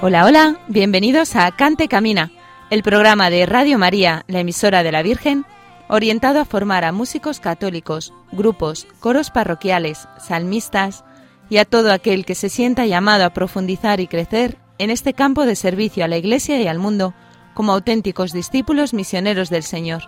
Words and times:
Hola, 0.00 0.26
hola, 0.26 0.60
bienvenidos 0.68 1.34
a 1.34 1.50
Cante 1.50 1.88
Camina, 1.88 2.30
el 2.70 2.84
programa 2.84 3.30
de 3.30 3.46
Radio 3.46 3.78
María, 3.78 4.24
la 4.28 4.38
emisora 4.38 4.84
de 4.84 4.92
la 4.92 5.02
Virgen, 5.02 5.44
orientado 5.88 6.38
a 6.38 6.44
formar 6.44 6.84
a 6.84 6.92
músicos 6.92 7.40
católicos, 7.40 8.14
grupos, 8.30 8.86
coros 9.00 9.30
parroquiales, 9.30 10.06
salmistas 10.24 11.04
y 11.50 11.56
a 11.56 11.64
todo 11.64 11.92
aquel 11.92 12.24
que 12.24 12.36
se 12.36 12.48
sienta 12.48 12.86
llamado 12.86 13.24
a 13.24 13.30
profundizar 13.30 13.98
y 13.98 14.06
crecer 14.06 14.58
en 14.78 14.90
este 14.90 15.14
campo 15.14 15.44
de 15.44 15.56
servicio 15.56 16.04
a 16.04 16.08
la 16.08 16.16
Iglesia 16.16 16.62
y 16.62 16.68
al 16.68 16.78
mundo 16.78 17.12
como 17.54 17.72
auténticos 17.72 18.32
discípulos 18.32 18.94
misioneros 18.94 19.50
del 19.50 19.64
Señor. 19.64 20.04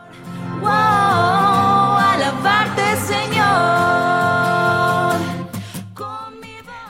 Wow, 0.61 1.40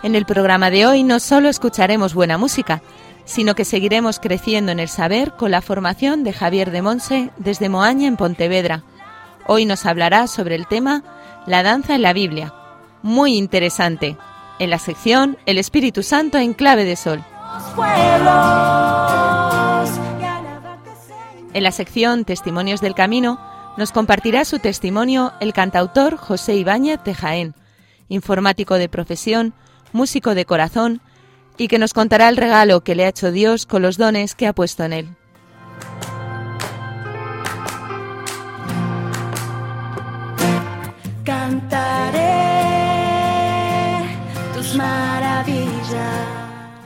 En 0.03 0.15
el 0.15 0.25
programa 0.25 0.70
de 0.70 0.87
hoy 0.87 1.03
no 1.03 1.20
solo 1.20 1.51
escucharemos 1.51 2.15
buena 2.15 2.39
música, 2.39 2.81
sino 3.27 3.55
que 3.55 3.67
seguiremos 3.67 4.19
creciendo 4.19 4.73
en 4.73 4.81
el 4.81 4.89
saber 4.89 5.33
con 5.33 5.51
la 5.51 5.61
formación 5.61 6.25
de 6.25 6.33
Javier 6.33 6.70
de 6.70 6.81
Monse 6.81 7.31
desde 7.37 7.69
Moaña 7.69 8.09
en 8.09 8.17
Pontevedra. 8.17 8.83
Hoy 9.47 9.67
nos 9.67 9.84
hablará 9.84 10.27
sobre 10.27 10.55
el 10.55 10.67
tema 10.67 11.03
La 11.47 11.62
danza 11.62 11.95
en 11.95 12.03
la 12.03 12.15
Biblia. 12.15 12.55
Muy 13.03 13.37
interesante. 13.37 14.17
En 14.59 14.71
la 14.71 14.78
sección 14.78 15.37
El 15.45 15.59
Espíritu 15.59 16.03
Santo 16.03 16.39
en 16.39 16.55
clave 16.55 16.84
de 16.84 16.97
sol. 16.97 17.23
En 21.53 21.62
la 21.62 21.73
sección 21.73 22.25
Testimonios 22.25 22.81
del 22.81 22.95
Camino 22.95 23.39
nos 23.77 23.93
compartirá 23.93 24.47
su 24.47 24.61
testimonio 24.61 25.33
el 25.41 25.53
cantautor 25.53 26.17
José 26.17 26.55
Ibáñez 26.55 27.01
de 27.05 27.15
Jaén, 27.15 27.55
informático 28.09 28.75
de 28.77 28.89
profesión, 28.89 29.55
músico 29.93 30.35
de 30.35 30.45
corazón 30.45 31.01
y 31.59 31.69
que 31.69 31.79
nos 31.79 31.93
contará 31.93 32.29
el 32.29 32.37
regalo 32.37 32.83
que 32.83 32.95
le 32.95 33.05
ha 33.05 33.09
hecho 33.09 33.33
Dios 33.33 33.67
con 33.67 33.83
los 33.83 33.99
dones 33.99 34.35
que 34.35 34.47
ha 34.47 34.53
puesto 34.53 34.85
en 34.85 34.93
él. 34.93 35.09
Cantaré 41.25 42.21
tus 44.55 44.75
maravillas. 44.75 46.41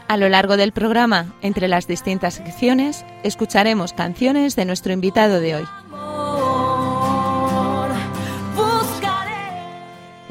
A 0.08 0.16
lo 0.16 0.28
largo 0.28 0.56
del 0.56 0.72
programa, 0.72 1.34
entre 1.40 1.68
las 1.68 1.86
distintas 1.86 2.34
secciones, 2.34 3.04
escucharemos 3.22 3.92
canciones 3.92 4.54
de 4.56 4.64
nuestro 4.64 4.92
invitado 4.92 5.40
de 5.40 5.56
hoy. 5.56 5.64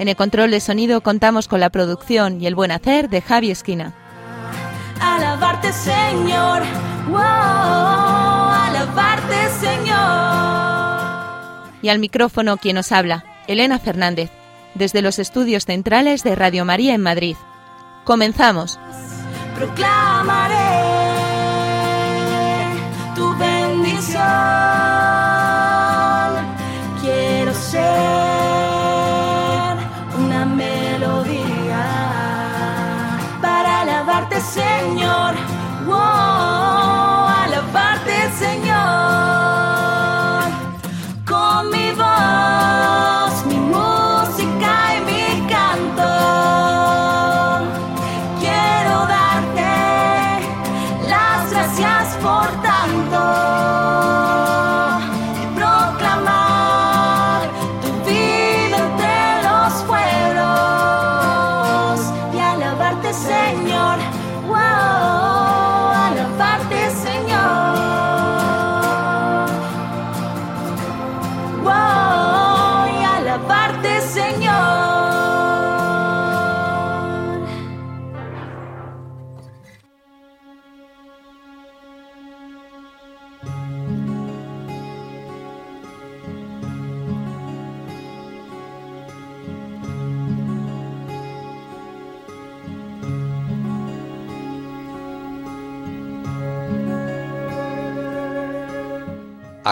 En 0.03 0.09
el 0.09 0.17
control 0.17 0.51
de 0.51 0.59
sonido 0.59 0.99
contamos 0.99 1.47
con 1.47 1.61
la 1.61 1.69
producción 1.69 2.41
y 2.41 2.47
el 2.47 2.55
buen 2.55 2.71
hacer 2.71 3.07
de 3.07 3.21
Javi 3.21 3.51
Esquina. 3.51 3.93
alabarte, 4.99 5.71
Señor. 5.71 6.61
Wow, 7.07 7.21
alabarte, 8.59 9.47
Señor. 9.61 9.93
Y 11.81 11.87
al 11.87 11.99
micrófono 11.99 12.57
quien 12.57 12.75
nos 12.75 12.91
habla, 12.91 13.23
Elena 13.47 13.79
Fernández, 13.79 14.29
desde 14.75 15.01
los 15.01 15.19
estudios 15.19 15.63
centrales 15.63 16.21
de 16.23 16.35
Radio 16.35 16.65
María 16.65 16.93
en 16.95 17.01
Madrid. 17.01 17.37
Comenzamos. 18.03 18.77
proclamaré 19.55 20.57
tu 23.15 23.33
bendición. 23.37 24.92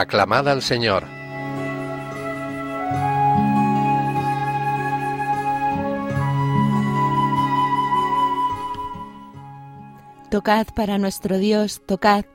Aclamad 0.02 0.48
al 0.48 0.64
Señor. 0.64 1.06
Tocad 10.32 10.66
para 10.76 10.98
nuestro 10.98 11.38
Dios, 11.38 11.84
tocad, 11.86 12.26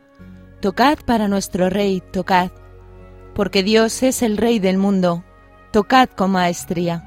tocad 0.60 0.98
para 1.04 1.26
nuestro 1.26 1.68
Rey, 1.68 2.00
tocad, 2.12 2.52
porque 3.34 3.64
Dios 3.64 4.00
es 4.04 4.22
el 4.22 4.36
Rey 4.36 4.60
del 4.60 4.78
mundo, 4.78 5.24
tocad 5.72 6.08
con 6.10 6.30
maestría. 6.30 7.02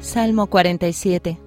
Salmo 0.00 0.48
47 0.48 1.45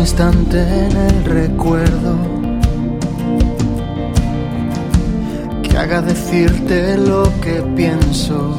instante 0.00 0.58
en 0.62 0.96
el 0.96 1.24
recuerdo 1.24 2.16
que 5.62 5.76
haga 5.76 6.00
decirte 6.00 6.96
lo 6.96 7.24
que 7.42 7.62
pienso. 7.76 8.56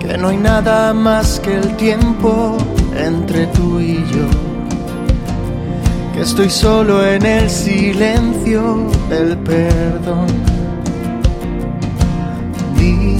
Que 0.00 0.18
no 0.18 0.28
hay 0.28 0.38
nada 0.38 0.92
más 0.92 1.38
que 1.38 1.54
el 1.54 1.76
tiempo 1.76 2.58
entre 2.96 3.46
tú 3.48 3.78
y 3.78 3.94
yo. 4.12 4.28
Que 6.14 6.22
estoy 6.22 6.50
solo 6.50 7.06
en 7.06 7.24
el 7.24 7.48
silencio 7.48 8.88
del 9.08 9.38
perdón. 9.38 10.26
Di 12.76 13.18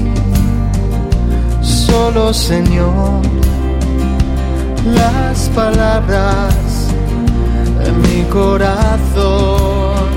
solo, 1.63 2.35
Señor 2.35 3.28
las 4.85 5.49
palabras 5.51 6.55
en 7.85 8.01
mi 8.03 8.23
corazón. 8.25 10.09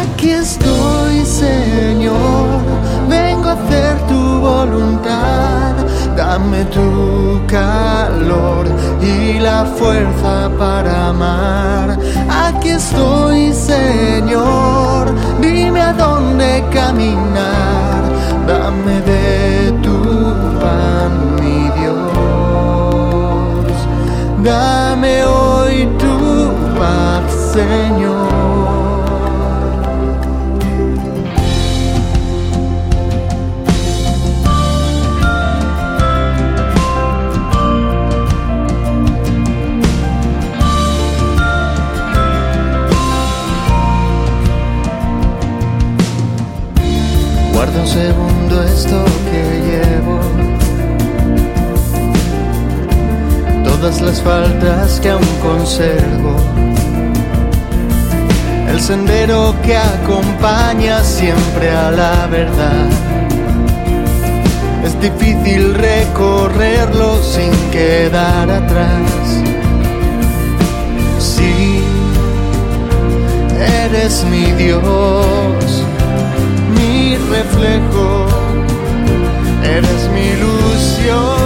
Aquí 0.00 0.30
estoy, 0.30 1.24
Señor, 1.24 2.60
vengo 3.08 3.48
a 3.48 3.52
hacer 3.52 3.98
tu 4.08 4.40
voluntad. 4.40 5.74
Dame 6.16 6.64
tu 6.66 7.40
calor 7.46 8.66
y 9.00 9.38
la 9.38 9.64
fuerza 9.64 10.50
para 10.58 11.08
amar. 11.08 11.98
Aquí 12.28 12.70
estoy, 12.70 13.52
Señor, 13.52 15.14
dime 15.40 15.80
a 15.80 15.92
dónde 15.92 16.64
caminar. 16.72 18.02
Dame 18.46 19.00
de 19.02 19.72
tu 19.82 19.89
Dame 24.50 25.22
hoy 25.22 25.86
tu 25.96 26.16
paz, 26.76 27.52
Señor. 27.52 28.26
Guarda 47.52 47.80
un 47.80 47.86
segundo 47.86 48.62
esto 48.64 49.19
Todas 53.80 54.02
las 54.02 54.20
faltas 54.20 55.00
que 55.00 55.08
aún 55.08 55.24
conservo. 55.40 56.36
El 58.68 58.78
sendero 58.78 59.54
que 59.62 59.74
acompaña 59.74 61.02
siempre 61.02 61.70
a 61.70 61.90
la 61.90 62.26
verdad. 62.26 62.88
Es 64.84 65.00
difícil 65.00 65.72
recorrerlo 65.72 67.22
sin 67.22 67.52
quedar 67.70 68.50
atrás. 68.50 69.42
Sí, 71.18 71.82
eres 73.82 74.24
mi 74.24 74.44
Dios 74.62 75.84
mi 76.74 77.16
reflejo, 77.16 78.26
eres 79.64 80.10
mi 80.12 80.20
ilusión. 80.36 81.39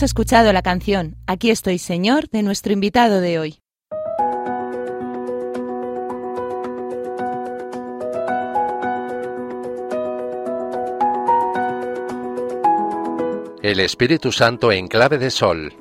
Hemos 0.00 0.12
escuchado 0.12 0.50
la 0.54 0.62
canción 0.62 1.18
Aquí 1.26 1.50
estoy 1.50 1.78
Señor 1.78 2.30
de 2.30 2.42
nuestro 2.42 2.72
invitado 2.72 3.20
de 3.20 3.38
hoy. 3.38 3.58
El 13.62 13.80
Espíritu 13.80 14.32
Santo 14.32 14.72
en 14.72 14.88
clave 14.88 15.18
de 15.18 15.30
sol. 15.30 15.74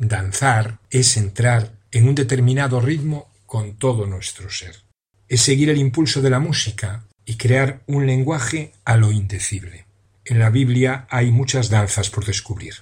Danzar 0.00 0.80
es 0.90 1.16
entrar 1.16 1.70
en 1.92 2.08
un 2.08 2.16
determinado 2.16 2.80
ritmo 2.80 3.28
con 3.46 3.78
todo 3.78 4.06
nuestro 4.06 4.50
ser. 4.50 4.87
Es 5.28 5.42
seguir 5.42 5.70
el 5.70 5.78
impulso 5.78 6.22
de 6.22 6.30
la 6.30 6.40
música 6.40 7.04
y 7.24 7.36
crear 7.36 7.82
un 7.86 8.06
lenguaje 8.06 8.72
a 8.84 8.96
lo 8.96 9.12
indecible. 9.12 9.86
En 10.24 10.38
la 10.38 10.50
Biblia 10.50 11.06
hay 11.10 11.30
muchas 11.30 11.68
danzas 11.68 12.10
por 12.10 12.24
descubrir. 12.24 12.74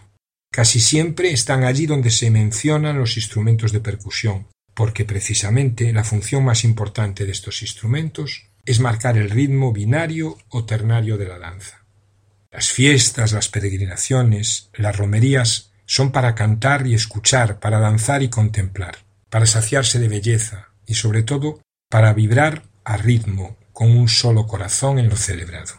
Casi 0.53 0.81
siempre 0.81 1.33
están 1.33 1.65
allí 1.65 1.87
donde 1.87 2.11
se 2.11 2.31
mencionan 2.31 2.99
los 2.99 3.17
instrumentos 3.17 3.73
de 3.73 3.81
percusión, 3.81 4.47
porque 4.75 5.05
precisamente 5.05 5.93
la 5.93 6.05
función 6.05 6.45
más 6.45 6.65
importante 6.65 7.27
de 7.27 7.33
estos 7.33 7.63
instrumentos 7.63 8.49
es 8.65 8.81
marcar 8.81 9.17
el 9.17 9.31
ritmo 9.31 9.73
binario 9.73 10.39
o 10.49 10.65
ternario 10.65 11.19
de 11.19 11.27
la 11.27 11.39
danza. 11.39 11.85
Las 12.51 12.71
fiestas, 12.71 13.33
las 13.33 13.49
peregrinaciones, 13.49 14.71
las 14.75 14.97
romerías 14.97 15.73
son 15.87 16.11
para 16.11 16.35
cantar 16.35 16.87
y 16.87 16.95
escuchar, 16.95 17.61
para 17.61 17.79
danzar 17.79 18.23
y 18.23 18.29
contemplar, 18.29 18.99
para 19.31 19.47
saciarse 19.47 19.99
de 19.99 20.09
belleza 20.09 20.71
y 20.87 20.95
sobre 20.95 21.23
todo 21.23 21.61
para 21.89 22.13
vibrar 22.13 22.63
a 22.85 22.97
ritmo 22.97 23.57
con 23.73 23.91
un 23.97 24.09
solo 24.09 24.47
corazón 24.47 24.99
en 24.99 25.09
lo 25.09 25.17
celebrado. 25.17 25.75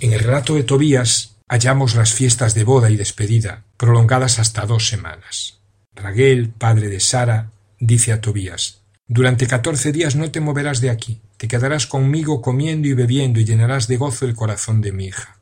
En 0.00 0.12
el 0.12 0.20
relato 0.20 0.54
de 0.54 0.62
Tobías 0.62 1.36
hallamos 1.48 1.94
las 1.94 2.12
fiestas 2.12 2.54
de 2.54 2.64
boda 2.64 2.90
y 2.90 2.96
despedida, 2.96 3.64
prolongadas 3.76 4.38
hasta 4.38 4.66
dos 4.66 4.88
semanas. 4.88 5.60
Raguel, 5.94 6.50
padre 6.50 6.88
de 6.88 7.00
Sara, 7.00 7.50
dice 7.80 8.12
a 8.12 8.20
Tobías 8.20 8.82
Durante 9.06 9.46
catorce 9.46 9.92
días 9.92 10.16
no 10.16 10.30
te 10.30 10.40
moverás 10.40 10.80
de 10.80 10.90
aquí, 10.90 11.20
te 11.38 11.48
quedarás 11.48 11.86
conmigo 11.86 12.42
comiendo 12.42 12.88
y 12.88 12.94
bebiendo 12.94 13.40
y 13.40 13.44
llenarás 13.44 13.88
de 13.88 13.96
gozo 13.96 14.26
el 14.26 14.34
corazón 14.34 14.80
de 14.80 14.92
mi 14.92 15.06
hija. 15.06 15.38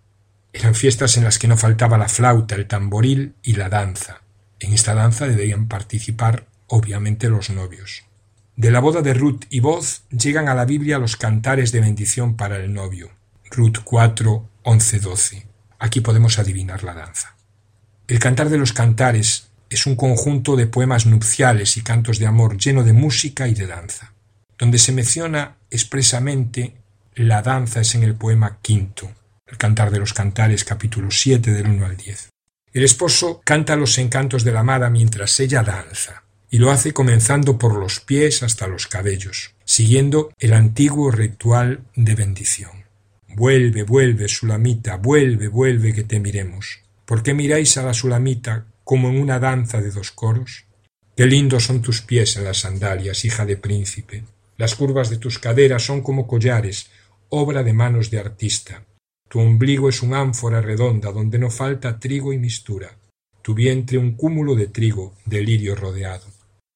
Eran 0.53 0.77
fiestas 0.77 1.17
en 1.17 1.25
las 1.25 1.39
que 1.39 1.49
no 1.49 1.57
faltaba 1.57 1.99
la 1.99 2.09
flauta, 2.09 2.55
el 2.55 2.69
tamboril 2.69 3.35
y 3.43 3.55
la 3.55 3.69
danza. 3.69 4.23
En 4.61 4.73
esta 4.73 4.95
danza 4.95 5.27
deberían 5.27 5.67
participar 5.67 6.47
obviamente 6.69 7.29
los 7.29 7.51
novios. 7.51 8.05
De 8.57 8.71
la 8.71 8.79
boda 8.79 9.03
de 9.03 9.15
Ruth 9.15 9.47
y 9.51 9.59
Boz 9.59 10.05
llegan 10.11 10.49
a 10.49 10.55
la 10.55 10.65
Biblia 10.65 11.01
los 11.01 11.17
cantares 11.17 11.73
de 11.73 11.81
bendición 11.81 12.37
para 12.37 12.57
el 12.59 12.73
novio. 12.73 13.11
Ruth 13.51 13.79
4, 13.83 14.49
11, 14.63 15.01
12. 15.01 15.47
Aquí 15.81 16.01
podemos 16.01 16.39
adivinar 16.39 16.85
la 16.85 16.95
danza. 16.95 17.35
El 18.07 18.21
Cantar 18.21 18.51
de 18.51 18.59
los 18.59 18.73
Cantares 18.73 19.49
es 19.71 19.87
un 19.87 19.97
conjunto 19.97 20.55
de 20.55 20.69
poemas 20.69 21.05
nupciales 21.05 21.77
y 21.77 21.83
cantos 21.83 22.21
de 22.21 22.29
amor 22.29 22.57
lleno 22.57 22.85
de 22.85 22.93
música 22.93 23.49
y 23.49 23.55
de 23.55 23.67
danza. 23.67 24.13
Donde 24.57 24.79
se 24.79 24.93
menciona 24.93 25.57
expresamente 25.69 26.77
la 27.17 27.43
danza 27.43 27.81
es 27.81 27.97
en 27.97 28.05
el 28.05 28.15
poema 28.15 28.59
quinto, 28.63 29.11
el 29.49 29.59
Cantar 29.59 29.91
de 29.91 29.99
los 29.99 30.13
Cantares 30.13 30.63
capítulo 30.63 31.11
7 31.11 31.51
del 31.51 31.67
1 31.67 31.87
al 31.87 31.97
10. 31.97 32.29
El 32.73 32.85
esposo 32.85 33.41
canta 33.45 33.75
los 33.75 33.99
encantos 33.99 34.45
de 34.45 34.53
la 34.53 34.61
amada 34.61 34.91
mientras 34.91 35.41
ella 35.41 35.65
danza 35.65 36.24
y 36.55 36.59
lo 36.59 36.71
hace 36.71 36.93
comenzando 36.93 37.59
por 37.59 37.75
los 37.77 37.99
pies 37.99 38.45
hasta 38.45 38.69
los 38.69 38.87
cabellos, 38.87 39.57
siguiendo 39.65 40.33
el 40.39 40.53
antiguo 40.53 41.11
ritual 41.11 41.81
de 41.97 42.15
bendición. 42.15 42.85
Vuelve, 43.27 43.83
vuelve, 43.83 44.29
Sulamita, 44.29 44.95
vuelve, 44.95 45.49
vuelve 45.49 45.93
que 45.93 46.05
te 46.05 46.21
miremos. 46.21 46.79
¿Por 47.07 47.25
qué 47.25 47.35
miráis 47.35 47.77
a 47.77 47.83
la 47.83 47.93
Sulamita 47.93 48.67
como 48.85 49.09
en 49.09 49.21
una 49.21 49.41
danza 49.41 49.81
de 49.81 49.91
dos 49.91 50.13
coros? 50.13 50.67
Qué 51.17 51.27
lindos 51.27 51.65
son 51.65 51.83
tus 51.83 52.03
pies 52.03 52.37
en 52.37 52.45
las 52.45 52.59
sandalias, 52.59 53.25
hija 53.25 53.45
de 53.45 53.57
príncipe. 53.57 54.23
Las 54.57 54.77
curvas 54.77 55.11
de 55.11 55.17
tus 55.17 55.41
caderas 55.41 55.83
son 55.83 56.03
como 56.03 56.29
collares, 56.29 56.89
obra 57.31 57.65
de 57.65 57.73
manos 57.73 58.13
de 58.13 58.21
artista. 58.21 58.85
Tu 59.29 59.41
ombligo 59.41 59.89
es 59.89 60.03
un 60.03 60.15
ánfora 60.15 60.61
redonda 60.61 61.11
donde 61.11 61.41
no 61.41 61.51
falta 61.51 61.99
trigo 61.99 62.33
y 62.33 62.39
mistura. 62.39 62.97
Tu 63.43 63.55
vientre 63.55 63.99
un 63.99 64.13
cúmulo 64.13 64.55
de 64.55 64.69
trigo, 64.69 65.17
de 65.27 65.41
lirio 65.43 65.75
rodeado 65.75 66.34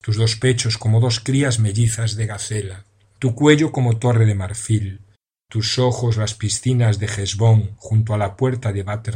tus 0.09 0.17
dos 0.17 0.37
pechos 0.37 0.79
como 0.79 1.01
dos 1.01 1.21
crías 1.21 1.59
mellizas 1.59 2.17
de 2.17 2.25
gacela, 2.25 2.87
tu 3.19 3.35
cuello 3.35 3.73
como 3.73 3.99
torre 3.99 4.25
de 4.25 4.35
marfil, 4.35 5.03
tus 5.51 5.79
ojos 5.79 6.17
las 6.17 6.33
piscinas 6.33 6.99
de 6.99 7.05
Hesbón 7.05 7.77
junto 7.77 8.15
a 8.15 8.17
la 8.17 8.35
puerta 8.35 8.73
de 8.73 8.85
Bat 8.85 9.11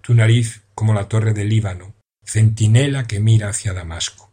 tu 0.00 0.14
nariz 0.14 0.62
como 0.74 0.94
la 0.94 1.08
torre 1.08 1.34
del 1.34 1.50
Líbano, 1.50 1.94
centinela 2.24 3.06
que 3.06 3.20
mira 3.20 3.50
hacia 3.50 3.74
Damasco, 3.74 4.32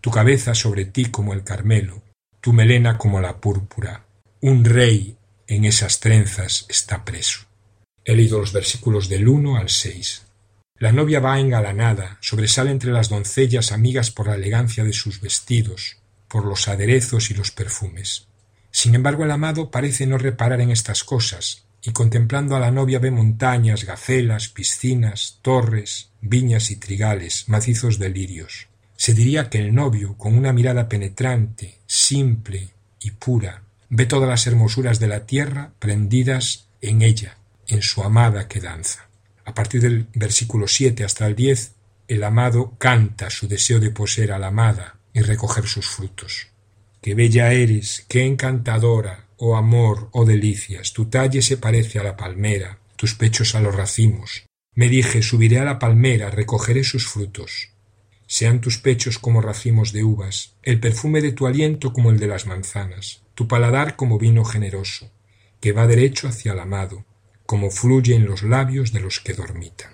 tu 0.00 0.10
cabeza 0.10 0.54
sobre 0.54 0.86
ti 0.86 1.10
como 1.10 1.34
el 1.34 1.44
Carmelo, 1.44 2.00
tu 2.40 2.54
melena 2.54 2.96
como 2.96 3.20
la 3.20 3.42
púrpura. 3.42 4.06
Un 4.40 4.64
rey 4.64 5.18
en 5.46 5.66
esas 5.66 6.00
trenzas 6.00 6.64
está 6.70 7.04
preso. 7.04 7.40
He 8.06 8.16
leído 8.16 8.38
los 8.38 8.54
versículos 8.54 9.10
del 9.10 9.28
uno 9.28 9.58
al 9.58 9.68
seis. 9.68 10.23
La 10.80 10.90
novia 10.90 11.20
va 11.20 11.38
engalanada, 11.38 12.18
sobresale 12.20 12.72
entre 12.72 12.90
las 12.90 13.08
doncellas 13.08 13.70
amigas 13.70 14.10
por 14.10 14.26
la 14.26 14.34
elegancia 14.34 14.82
de 14.82 14.92
sus 14.92 15.20
vestidos, 15.20 15.98
por 16.26 16.44
los 16.44 16.66
aderezos 16.66 17.30
y 17.30 17.34
los 17.34 17.52
perfumes. 17.52 18.26
Sin 18.72 18.96
embargo, 18.96 19.22
el 19.22 19.30
amado 19.30 19.70
parece 19.70 20.04
no 20.04 20.18
reparar 20.18 20.60
en 20.60 20.70
estas 20.70 21.04
cosas, 21.04 21.64
y 21.80 21.92
contemplando 21.92 22.56
a 22.56 22.60
la 22.60 22.72
novia 22.72 22.98
ve 22.98 23.12
montañas, 23.12 23.84
gacelas, 23.84 24.48
piscinas, 24.48 25.38
torres, 25.42 26.10
viñas 26.20 26.72
y 26.72 26.76
trigales, 26.76 27.48
macizos 27.48 28.00
de 28.00 28.08
lirios. 28.08 28.66
Se 28.96 29.14
diría 29.14 29.50
que 29.50 29.58
el 29.58 29.72
novio, 29.72 30.16
con 30.16 30.36
una 30.36 30.52
mirada 30.52 30.88
penetrante, 30.88 31.78
simple 31.86 32.70
y 32.98 33.12
pura, 33.12 33.62
ve 33.90 34.06
todas 34.06 34.28
las 34.28 34.46
hermosuras 34.48 34.98
de 34.98 35.06
la 35.06 35.24
tierra 35.24 35.70
prendidas 35.78 36.66
en 36.80 37.02
ella, 37.02 37.36
en 37.68 37.80
su 37.80 38.02
amada 38.02 38.48
que 38.48 38.60
danza. 38.60 39.08
A 39.44 39.54
partir 39.54 39.80
del 39.80 40.06
versículo 40.14 40.66
7 40.66 41.04
hasta 41.04 41.26
el 41.26 41.34
10, 41.34 41.72
el 42.08 42.24
amado 42.24 42.74
canta 42.78 43.30
su 43.30 43.48
deseo 43.48 43.80
de 43.80 43.90
poseer 43.90 44.32
a 44.32 44.38
la 44.38 44.48
amada 44.48 44.98
y 45.12 45.20
recoger 45.20 45.66
sus 45.66 45.86
frutos. 45.86 46.48
Qué 47.00 47.14
bella 47.14 47.52
eres, 47.52 48.04
qué 48.08 48.24
encantadora, 48.24 49.26
oh 49.36 49.56
amor, 49.56 50.08
oh 50.12 50.24
delicias, 50.24 50.92
tu 50.92 51.06
talle 51.06 51.42
se 51.42 51.56
parece 51.56 51.98
a 51.98 52.02
la 52.02 52.16
palmera, 52.16 52.78
tus 52.96 53.14
pechos 53.14 53.54
a 53.54 53.60
los 53.60 53.74
racimos. 53.74 54.46
Me 54.74 54.88
dije, 54.88 55.22
subiré 55.22 55.60
a 55.60 55.64
la 55.64 55.78
palmera, 55.78 56.30
recogeré 56.30 56.82
sus 56.82 57.06
frutos. 57.06 57.70
Sean 58.26 58.60
tus 58.60 58.78
pechos 58.78 59.18
como 59.18 59.40
racimos 59.40 59.92
de 59.92 60.02
uvas, 60.02 60.56
el 60.62 60.80
perfume 60.80 61.20
de 61.20 61.32
tu 61.32 61.46
aliento 61.46 61.92
como 61.92 62.10
el 62.10 62.18
de 62.18 62.26
las 62.26 62.46
manzanas, 62.46 63.22
tu 63.34 63.46
paladar 63.46 63.96
como 63.96 64.18
vino 64.18 64.44
generoso, 64.44 65.10
que 65.60 65.72
va 65.72 65.86
derecho 65.86 66.28
hacia 66.28 66.52
el 66.52 66.60
amado, 66.60 67.04
como 67.46 67.70
fluye 67.70 68.14
en 68.14 68.26
los 68.26 68.42
labios 68.42 68.92
de 68.92 69.00
los 69.00 69.20
que 69.20 69.34
dormitan. 69.34 69.93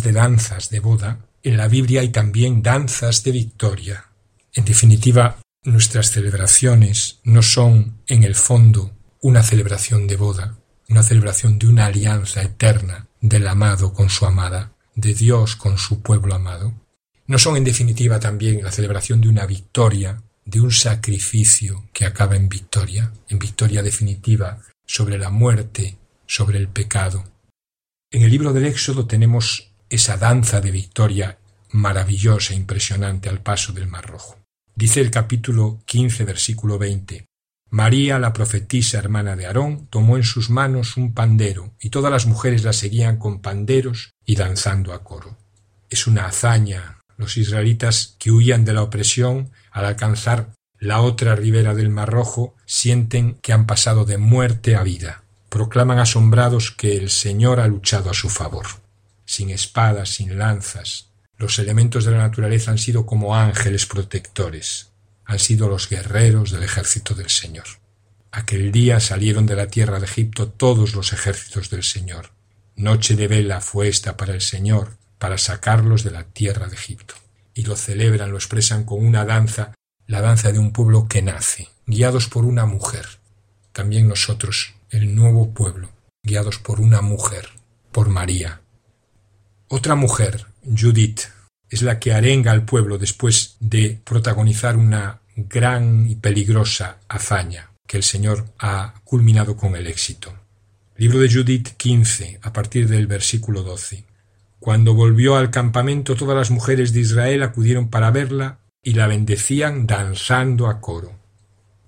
De 0.00 0.12
danzas 0.12 0.70
de 0.70 0.80
boda, 0.80 1.26
en 1.42 1.58
la 1.58 1.68
Biblia 1.68 2.00
hay 2.00 2.08
también 2.08 2.62
danzas 2.62 3.22
de 3.24 3.30
victoria. 3.30 4.06
En 4.54 4.64
definitiva, 4.64 5.38
nuestras 5.64 6.10
celebraciones 6.10 7.20
no 7.24 7.42
son, 7.42 8.00
en 8.06 8.24
el 8.24 8.34
fondo, 8.34 8.92
una 9.20 9.42
celebración 9.42 10.06
de 10.06 10.16
boda, 10.16 10.56
una 10.88 11.02
celebración 11.02 11.58
de 11.58 11.66
una 11.68 11.86
alianza 11.86 12.40
eterna 12.40 13.08
del 13.20 13.46
amado 13.46 13.92
con 13.92 14.08
su 14.08 14.24
amada, 14.24 14.72
de 14.94 15.12
Dios 15.12 15.56
con 15.56 15.76
su 15.76 16.00
pueblo 16.00 16.34
amado. 16.34 16.72
No 17.26 17.38
son, 17.38 17.58
en 17.58 17.64
definitiva, 17.64 18.18
también 18.18 18.64
la 18.64 18.72
celebración 18.72 19.20
de 19.20 19.28
una 19.28 19.44
victoria, 19.44 20.22
de 20.46 20.60
un 20.62 20.72
sacrificio 20.72 21.84
que 21.92 22.06
acaba 22.06 22.36
en 22.36 22.48
victoria, 22.48 23.12
en 23.28 23.38
victoria 23.38 23.82
definitiva 23.82 24.58
sobre 24.86 25.18
la 25.18 25.28
muerte, 25.28 25.98
sobre 26.26 26.58
el 26.58 26.68
pecado, 26.68 27.32
en 28.14 28.20
el 28.20 28.30
libro 28.30 28.52
del 28.52 28.66
Éxodo 28.66 29.06
tenemos 29.06 29.71
esa 29.92 30.16
danza 30.16 30.62
de 30.62 30.70
victoria 30.70 31.38
maravillosa 31.70 32.54
e 32.54 32.56
impresionante 32.56 33.28
al 33.28 33.42
paso 33.42 33.74
del 33.74 33.86
Mar 33.86 34.06
Rojo. 34.06 34.38
Dice 34.74 35.02
el 35.02 35.10
capítulo 35.10 35.82
15, 35.84 36.24
versículo 36.24 36.78
20. 36.78 37.26
María, 37.68 38.18
la 38.18 38.32
profetisa 38.32 38.98
hermana 38.98 39.36
de 39.36 39.44
Aarón, 39.44 39.86
tomó 39.88 40.16
en 40.16 40.24
sus 40.24 40.48
manos 40.48 40.96
un 40.96 41.12
pandero, 41.12 41.74
y 41.78 41.90
todas 41.90 42.10
las 42.10 42.24
mujeres 42.24 42.64
la 42.64 42.72
seguían 42.72 43.18
con 43.18 43.42
panderos 43.42 44.12
y 44.24 44.36
danzando 44.36 44.94
a 44.94 45.04
coro. 45.04 45.36
Es 45.90 46.06
una 46.06 46.24
hazaña. 46.24 46.98
Los 47.18 47.36
israelitas 47.36 48.16
que 48.18 48.30
huían 48.30 48.64
de 48.64 48.72
la 48.72 48.82
opresión, 48.82 49.50
al 49.70 49.84
alcanzar 49.84 50.54
la 50.78 51.02
otra 51.02 51.36
ribera 51.36 51.74
del 51.74 51.90
Mar 51.90 52.08
Rojo, 52.08 52.56
sienten 52.64 53.34
que 53.42 53.52
han 53.52 53.66
pasado 53.66 54.06
de 54.06 54.16
muerte 54.16 54.74
a 54.74 54.82
vida 54.82 55.22
proclaman 55.52 55.98
asombrados 55.98 56.70
que 56.70 56.96
el 56.96 57.10
Señor 57.10 57.60
ha 57.60 57.66
luchado 57.66 58.08
a 58.08 58.14
su 58.14 58.30
favor. 58.30 58.81
Sin 59.32 59.48
espadas, 59.48 60.10
sin 60.10 60.36
lanzas, 60.36 61.08
los 61.38 61.58
elementos 61.58 62.04
de 62.04 62.10
la 62.10 62.18
naturaleza 62.18 62.70
han 62.70 62.76
sido 62.76 63.06
como 63.06 63.34
ángeles 63.34 63.86
protectores, 63.86 64.90
han 65.24 65.38
sido 65.38 65.70
los 65.70 65.88
guerreros 65.88 66.50
del 66.50 66.64
ejército 66.64 67.14
del 67.14 67.30
Señor. 67.30 67.64
Aquel 68.30 68.72
día 68.72 69.00
salieron 69.00 69.46
de 69.46 69.56
la 69.56 69.68
tierra 69.68 70.00
de 70.00 70.04
Egipto 70.04 70.50
todos 70.50 70.94
los 70.94 71.14
ejércitos 71.14 71.70
del 71.70 71.82
Señor. 71.82 72.32
Noche 72.76 73.16
de 73.16 73.26
vela 73.26 73.62
fue 73.62 73.88
esta 73.88 74.18
para 74.18 74.34
el 74.34 74.42
Señor, 74.42 74.98
para 75.18 75.38
sacarlos 75.38 76.04
de 76.04 76.10
la 76.10 76.24
tierra 76.24 76.68
de 76.68 76.74
Egipto. 76.74 77.14
Y 77.54 77.64
lo 77.64 77.76
celebran, 77.76 78.32
lo 78.32 78.36
expresan 78.36 78.84
con 78.84 79.02
una 79.02 79.24
danza, 79.24 79.72
la 80.06 80.20
danza 80.20 80.52
de 80.52 80.58
un 80.58 80.74
pueblo 80.74 81.08
que 81.08 81.22
nace, 81.22 81.70
guiados 81.86 82.28
por 82.28 82.44
una 82.44 82.66
mujer. 82.66 83.06
También 83.72 84.08
nosotros 84.08 84.74
el 84.90 85.14
nuevo 85.14 85.54
pueblo, 85.54 85.88
guiados 86.22 86.58
por 86.58 86.82
una 86.82 87.00
mujer, 87.00 87.48
por 87.92 88.10
María. 88.10 88.61
Otra 89.74 89.94
mujer, 89.94 90.48
Judith, 90.66 91.20
es 91.70 91.80
la 91.80 91.98
que 91.98 92.12
arenga 92.12 92.52
al 92.52 92.66
pueblo 92.66 92.98
después 92.98 93.56
de 93.58 93.98
protagonizar 94.04 94.76
una 94.76 95.22
gran 95.34 96.06
y 96.10 96.14
peligrosa 96.14 96.98
hazaña 97.08 97.70
que 97.86 97.96
el 97.96 98.02
Señor 98.02 98.52
ha 98.58 98.92
culminado 99.02 99.56
con 99.56 99.74
el 99.74 99.86
éxito. 99.86 100.30
Libro 100.98 101.20
de 101.20 101.32
Judith 101.32 101.70
15, 101.78 102.40
a 102.42 102.52
partir 102.52 102.86
del 102.86 103.06
versículo 103.06 103.62
12. 103.62 104.04
Cuando 104.60 104.92
volvió 104.92 105.36
al 105.36 105.50
campamento, 105.50 106.16
todas 106.16 106.36
las 106.36 106.50
mujeres 106.50 106.92
de 106.92 107.00
Israel 107.00 107.42
acudieron 107.42 107.88
para 107.88 108.10
verla 108.10 108.58
y 108.82 108.92
la 108.92 109.06
bendecían 109.06 109.86
danzando 109.86 110.66
a 110.66 110.82
coro. 110.82 111.18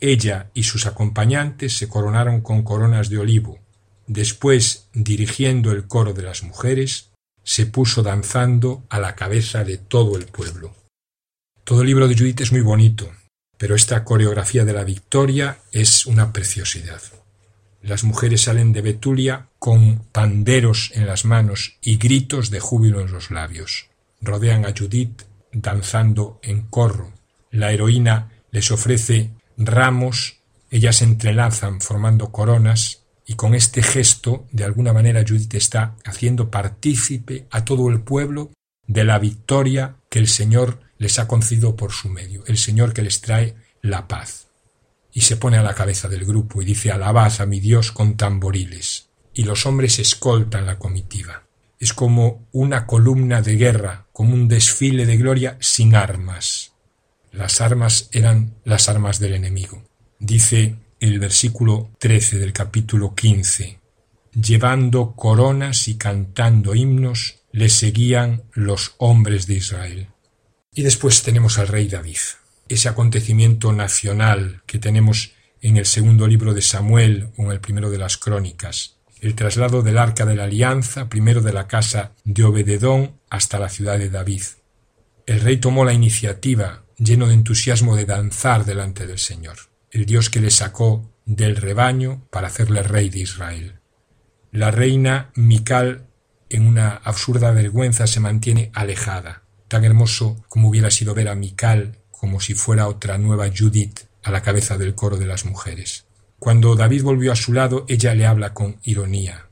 Ella 0.01 0.51
y 0.55 0.63
sus 0.63 0.87
acompañantes 0.87 1.77
se 1.77 1.87
coronaron 1.87 2.41
con 2.41 2.63
coronas 2.63 3.11
de 3.11 3.19
olivo. 3.19 3.59
Después, 4.07 4.89
dirigiendo 4.95 5.71
el 5.71 5.87
coro 5.87 6.15
de 6.15 6.23
las 6.23 6.45
mujeres, 6.45 7.11
se 7.45 7.67
puso 7.67 8.03
danzando 8.03 8.85
a 8.89 8.99
la 8.99 9.15
cabeza 9.15 9.63
de 9.63 9.79
todo 9.79 10.17
el 10.17 10.27
pueblo. 10.27 10.75
Todo 11.63 11.83
el 11.83 11.87
libro 11.87 12.09
de 12.09 12.17
Judith 12.17 12.41
es 12.41 12.53
muy 12.53 12.63
bonito, 12.63 13.13
pero 13.57 13.75
esta 13.75 14.03
coreografía 14.05 14.65
de 14.65 14.73
la 14.73 14.85
victoria 14.85 15.59
es 15.71 16.07
una 16.07 16.33
preciosidad. 16.33 17.01
Las 17.83 18.03
mujeres 18.03 18.43
salen 18.43 18.73
de 18.73 18.81
Betulia 18.81 19.49
con 19.59 20.07
panderos 20.11 20.91
en 20.95 21.07
las 21.07 21.27
manos 21.27 21.77
y 21.83 21.99
gritos 21.99 22.51
de 22.51 22.61
júbilo 22.61 23.01
en 23.01 23.13
los 23.13 23.31
labios. 23.31 23.89
Rodean 24.23 24.65
a 24.65 24.73
Judith 24.77 25.23
danzando 25.53 26.41
en 26.43 26.63
corro. 26.63 27.13
La 27.51 27.73
heroína 27.73 28.33
les 28.51 28.71
ofrece 28.71 29.33
ramos, 29.59 30.41
ellas 30.71 31.03
entrelazan 31.03 31.81
formando 31.81 32.33
coronas 32.33 33.04
y 33.27 33.35
con 33.35 33.55
este 33.55 33.83
gesto, 33.83 34.47
de 34.53 34.65
alguna 34.65 34.93
manera, 34.93 35.25
Judith 35.27 35.55
está 35.55 35.97
haciendo 36.05 36.51
partícipe 36.51 37.47
a 37.51 37.65
todo 37.65 37.89
el 37.89 38.01
pueblo 38.01 38.53
de 38.87 39.05
la 39.05 39.19
victoria 39.19 39.97
que 40.11 40.19
el 40.19 40.29
Señor 40.29 40.81
les 40.99 41.19
ha 41.19 41.27
concedido 41.27 41.75
por 41.75 41.93
su 41.93 42.09
medio, 42.09 42.45
el 42.47 42.59
Señor 42.59 42.93
que 42.93 43.03
les 43.03 43.21
trae 43.21 43.57
la 43.81 44.07
paz. 44.09 44.49
Y 45.13 45.23
se 45.23 45.37
pone 45.37 45.57
a 45.57 45.63
la 45.63 45.75
cabeza 45.75 46.09
del 46.09 46.25
grupo 46.25 46.61
y 46.61 46.65
dice, 46.65 46.91
alabad 46.91 47.33
a 47.41 47.47
mi 47.47 47.61
Dios 47.61 47.93
con 47.93 48.17
tamboriles. 48.17 49.09
Y 49.33 49.45
los 49.45 49.65
hombres 49.65 49.99
escoltan 49.99 50.67
la 50.67 50.79
comitiva. 50.79 51.45
Es 51.79 51.93
como 51.93 52.47
una 52.53 52.87
columna 52.87 53.41
de 53.41 53.57
guerra, 53.57 54.07
como 54.13 54.35
un 54.35 54.49
desfile 54.49 55.07
de 55.07 55.17
gloria 55.17 55.57
sin 55.61 55.95
armas. 55.95 56.73
Las 57.33 57.61
armas 57.61 58.09
eran 58.13 58.55
las 58.65 58.89
armas 58.89 59.19
del 59.19 59.35
enemigo. 59.35 59.83
Dice 60.19 60.77
el 61.13 61.19
versículo 61.19 61.91
13 61.99 62.39
del 62.39 62.53
capítulo 62.53 63.15
15, 63.15 63.79
llevando 64.33 65.13
coronas 65.15 65.87
y 65.89 65.97
cantando 65.97 66.75
himnos, 66.75 67.43
le 67.53 67.69
seguían 67.69 68.45
los 68.53 68.95
hombres 68.99 69.47
de 69.47 69.55
Israel. 69.55 70.09
Y 70.73 70.83
después 70.83 71.23
tenemos 71.23 71.59
al 71.59 71.69
rey 71.69 71.89
David, 71.89 72.17
ese 72.69 72.89
acontecimiento 72.89 73.73
nacional 73.73 74.63
que 74.67 74.79
tenemos 74.79 75.33
en 75.61 75.77
el 75.77 75.87
segundo 75.87 76.27
libro 76.27 76.55
de 76.55 76.63
Samuel 76.63 77.29
o 77.37 77.45
en 77.45 77.53
el 77.53 77.61
primero 77.61 77.91
de 77.91 77.99
las 77.99 78.17
crónicas, 78.17 78.97
el 79.21 79.35
traslado 79.35 79.83
del 79.83 79.99
arca 79.99 80.25
de 80.25 80.37
la 80.37 80.45
alianza, 80.45 81.09
primero 81.09 81.43
de 81.43 81.53
la 81.53 81.69
casa 81.69 82.13
de 82.25 82.45
Obededón 82.45 83.21
hasta 83.29 83.59
la 83.59 83.69
ciudad 83.69 83.99
de 83.99 84.09
David. 84.09 84.43
El 85.27 85.41
rey 85.41 85.59
tomó 85.59 85.85
la 85.85 85.93
iniciativa, 85.93 86.85
lleno 86.99 87.29
de 87.29 87.35
entusiasmo, 87.35 87.95
de 87.95 88.07
danzar 88.07 88.65
delante 88.65 89.07
del 89.07 89.19
Señor, 89.19 89.57
el 89.95 90.07
Dios 90.07 90.29
que 90.29 90.41
le 90.41 90.51
sacó 90.51 91.09
del 91.25 91.55
rebaño 91.55 92.27
para 92.31 92.49
hacerle 92.49 92.83
rey 92.83 93.11
de 93.11 93.21
Israel. 93.21 93.79
La 94.51 94.73
reina 94.73 95.31
Mical, 95.37 96.09
en 96.51 96.67
una 96.67 96.97
absurda 96.97 97.53
vergüenza, 97.53 98.09
se 98.09 98.19
mantiene 98.19 98.73
alejada, 98.75 99.45
tan 99.69 99.85
hermoso 99.85 100.45
como 100.49 100.69
hubiera 100.69 100.91
sido 100.91 101.15
ver 101.15 101.29
a 101.29 101.37
Mical 101.37 102.01
como 102.11 102.41
si 102.41 102.55
fuera 102.55 102.89
otra 102.89 103.19
nueva 103.19 103.47
Judith 103.57 104.01
a 104.25 104.33
la 104.33 104.43
cabeza 104.43 104.77
del 104.79 104.97
coro 104.97 105.17
de 105.17 105.27
las 105.27 105.45
mujeres. 105.45 106.07
Cuando 106.41 106.75
David 106.75 107.05
volvió 107.05 107.31
a 107.31 107.37
su 107.37 107.53
lado, 107.53 107.87
ella 107.89 108.17
le 108.17 108.27
habla 108.27 108.53
con 108.53 108.81
ironía. 108.83 109.47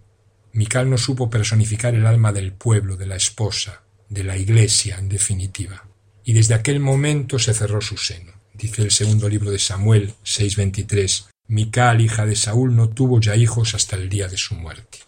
Mical 0.52 0.90
no 0.90 0.98
supo 0.98 1.30
personificar 1.30 1.94
el 1.94 2.04
alma 2.04 2.32
del 2.32 2.52
pueblo, 2.52 2.96
de 2.96 3.06
la 3.06 3.14
esposa, 3.14 3.84
de 4.08 4.24
la 4.24 4.36
iglesia, 4.36 4.98
en 4.98 5.08
definitiva. 5.08 5.86
Y 6.24 6.32
desde 6.32 6.54
aquel 6.54 6.80
momento 6.80 7.38
se 7.38 7.54
cerró 7.54 7.80
su 7.80 7.96
seno. 7.96 8.41
Dice 8.54 8.82
el 8.82 8.90
segundo 8.90 9.28
libro 9.28 9.50
de 9.50 9.58
Samuel 9.58 10.14
6:23, 10.24 11.28
Mical, 11.48 12.00
hija 12.00 12.26
de 12.26 12.36
Saúl, 12.36 12.76
no 12.76 12.88
tuvo 12.88 13.20
ya 13.20 13.36
hijos 13.36 13.74
hasta 13.74 13.96
el 13.96 14.08
día 14.08 14.28
de 14.28 14.36
su 14.36 14.54
muerte. 14.54 14.98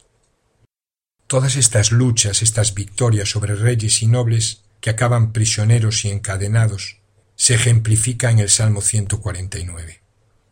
Todas 1.26 1.56
estas 1.56 1.92
luchas, 1.92 2.42
estas 2.42 2.74
victorias 2.74 3.28
sobre 3.28 3.54
reyes 3.54 4.02
y 4.02 4.06
nobles 4.06 4.62
que 4.80 4.90
acaban 4.90 5.32
prisioneros 5.32 6.04
y 6.04 6.10
encadenados, 6.10 6.98
se 7.36 7.54
ejemplifica 7.54 8.30
en 8.30 8.38
el 8.38 8.50
Salmo 8.50 8.80
149. 8.80 10.00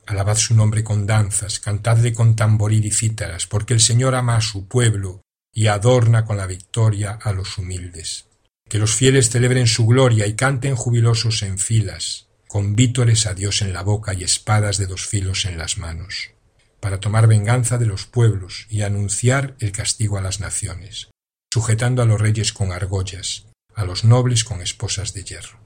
Alabad 0.07 0.37
su 0.37 0.55
nombre 0.55 0.83
con 0.83 1.07
danzas, 1.07 1.61
cantadle 1.61 2.13
con 2.13 2.35
tamboril 2.35 2.85
y 2.85 2.91
cítaras, 2.91 3.47
porque 3.47 3.75
el 3.75 3.81
Señor 3.81 4.15
ama 4.15 4.37
a 4.37 4.41
su 4.41 4.67
pueblo 4.67 5.23
y 5.55 5.67
adorna 5.67 6.25
con 6.25 6.37
la 6.37 6.47
victoria 6.47 7.19
a 7.23 7.33
los 7.33 7.57
humildes. 7.59 8.27
Que 8.69 8.79
los 8.79 8.95
fieles 8.95 9.31
celebren 9.31 9.67
su 9.67 9.87
gloria 9.87 10.27
y 10.27 10.35
canten 10.35 10.75
jubilosos 10.75 11.43
en 11.43 11.59
filas, 11.59 12.27
con 12.53 12.77
vítores 12.77 13.25
a 13.25 13.33
Dios 13.33 13.63
en 13.63 13.73
la 13.73 13.81
boca 13.81 14.13
y 14.13 14.25
espadas 14.25 14.77
de 14.77 14.85
dos 14.85 15.07
filos 15.07 15.47
en 15.47 15.57
las 15.57 15.79
manos, 15.79 16.33
para 16.81 17.01
tomar 17.01 17.27
venganza 17.27 17.79
de 17.79 17.87
los 17.87 18.05
pueblos 18.05 18.67
y 18.69 18.83
anunciar 18.83 19.57
el 19.59 19.73
castigo 19.73 20.19
a 20.19 20.21
las 20.21 20.39
naciones, 20.39 21.09
sujetando 21.51 22.03
a 22.03 22.05
los 22.05 22.21
reyes 22.21 22.53
con 22.53 22.71
argollas, 22.71 23.47
a 23.75 23.87
los 23.87 24.05
nobles 24.05 24.45
con 24.45 24.61
esposas 24.61 25.15
de 25.15 25.25
hierro. 25.25 25.61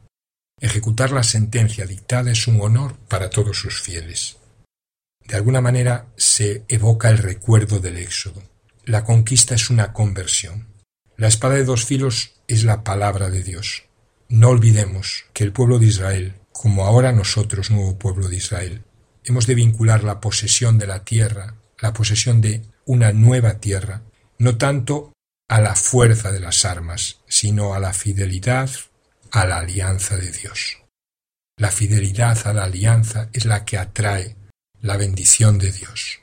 Ejecutar 0.61 1.11
la 1.11 1.25
sentencia 1.25 1.87
dictada 1.87 2.31
es 2.31 2.47
un 2.47 2.61
honor 2.61 2.97
para 3.09 3.31
todos 3.31 3.59
sus 3.59 3.83
fieles. 3.83 4.37
De 5.27 5.35
alguna 5.35 5.61
manera 5.61 6.07
se 6.17 6.65
evoca 6.69 7.11
el 7.11 7.19
recuerdo 7.19 7.81
del 7.81 7.97
éxodo. 7.97 8.45
La 8.85 9.03
conquista 9.03 9.57
es 9.57 9.71
una 9.71 9.93
conversión. 9.93 10.69
La 11.17 11.27
espada 11.27 11.57
de 11.57 11.65
dos 11.65 11.85
filos 11.85 12.35
es 12.47 12.63
la 12.63 12.85
palabra 12.85 13.29
de 13.29 13.43
Dios. 13.43 13.87
No 14.29 14.51
olvidemos 14.51 15.25
que 15.33 15.43
el 15.43 15.53
pueblo 15.53 15.81
de 15.81 15.87
Israel, 15.87 16.37
como 16.57 16.85
ahora 16.85 17.13
nosotros, 17.13 17.71
nuevo 17.71 17.99
pueblo 17.99 18.29
de 18.29 18.37
Israel, 18.37 18.83
hemos 19.25 19.47
de 19.47 19.55
vincular 19.55 20.05
la 20.05 20.21
posesión 20.21 20.79
de 20.79 20.87
la 20.87 21.05
tierra, 21.05 21.57
la 21.79 21.93
posesión 21.93 22.41
de 22.41 22.63
una 22.87 23.13
nueva 23.13 23.59
tierra, 23.61 24.03
no 24.39 24.57
tanto 24.57 25.13
a 25.49 25.61
la 25.61 25.75
fuerza 25.75 26.33
de 26.33 26.41
las 26.41 26.65
armas, 26.65 27.21
sino 27.29 27.75
a 27.75 27.81
la 27.81 27.93
fidelidad 27.93 28.71
a 29.33 29.45
la 29.45 29.59
alianza 29.59 30.17
de 30.17 30.31
Dios. 30.31 30.79
La 31.59 31.71
fidelidad 31.71 32.47
a 32.47 32.53
la 32.53 32.65
alianza 32.65 33.29
es 33.33 33.45
la 33.45 33.65
que 33.65 33.79
atrae 33.79 34.37
la 34.81 34.97
bendición 34.97 35.59
de 35.59 35.73
Dios. 35.73 36.21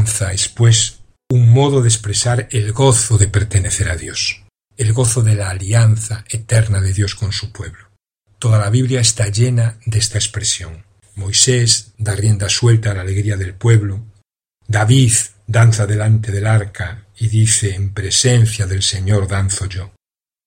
La 0.00 0.06
danza 0.06 0.32
es, 0.32 0.48
pues, 0.48 1.00
un 1.28 1.50
modo 1.50 1.82
de 1.82 1.88
expresar 1.88 2.48
el 2.52 2.72
gozo 2.72 3.18
de 3.18 3.28
pertenecer 3.28 3.90
a 3.90 3.96
Dios, 3.96 4.42
el 4.78 4.94
gozo 4.94 5.20
de 5.20 5.34
la 5.34 5.50
alianza 5.50 6.24
eterna 6.30 6.80
de 6.80 6.94
Dios 6.94 7.14
con 7.14 7.32
su 7.32 7.52
pueblo. 7.52 7.90
Toda 8.38 8.58
la 8.58 8.70
Biblia 8.70 9.00
está 9.00 9.28
llena 9.28 9.78
de 9.84 9.98
esta 9.98 10.16
expresión. 10.16 10.86
Moisés 11.16 11.92
da 11.98 12.14
rienda 12.14 12.48
suelta 12.48 12.92
a 12.92 12.94
la 12.94 13.02
alegría 13.02 13.36
del 13.36 13.52
pueblo. 13.52 14.00
David 14.66 15.12
danza 15.46 15.86
delante 15.86 16.32
del 16.32 16.46
arca 16.46 17.04
y 17.18 17.28
dice 17.28 17.74
en 17.74 17.92
presencia 17.92 18.66
del 18.66 18.82
Señor 18.82 19.28
danzo 19.28 19.66
yo. 19.66 19.92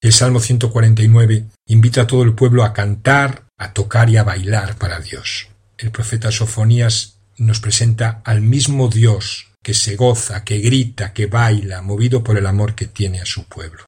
El 0.02 0.14
Salmo 0.14 0.40
149 0.40 1.46
invita 1.68 2.02
a 2.02 2.08
todo 2.08 2.24
el 2.24 2.34
pueblo 2.34 2.64
a 2.64 2.74
cantar, 2.74 3.46
a 3.60 3.72
tocar 3.72 4.10
y 4.10 4.18
a 4.18 4.24
bailar 4.24 4.80
para 4.80 5.00
Dios. 5.00 5.50
El 5.78 5.92
profeta 5.92 6.32
Sofonías 6.32 7.20
nos 7.38 7.60
presenta 7.60 8.22
al 8.24 8.42
mismo 8.42 8.90
Dios 8.90 9.48
que 9.62 9.74
se 9.74 9.96
goza, 9.96 10.44
que 10.44 10.60
grita, 10.60 11.14
que 11.14 11.26
baila, 11.28 11.82
movido 11.82 12.24
por 12.24 12.38
el 12.38 12.46
amor 12.46 12.76
que 12.76 12.88
tiene 12.88 13.22
a 13.22 13.26
su 13.26 13.46
pueblo. 13.46 13.86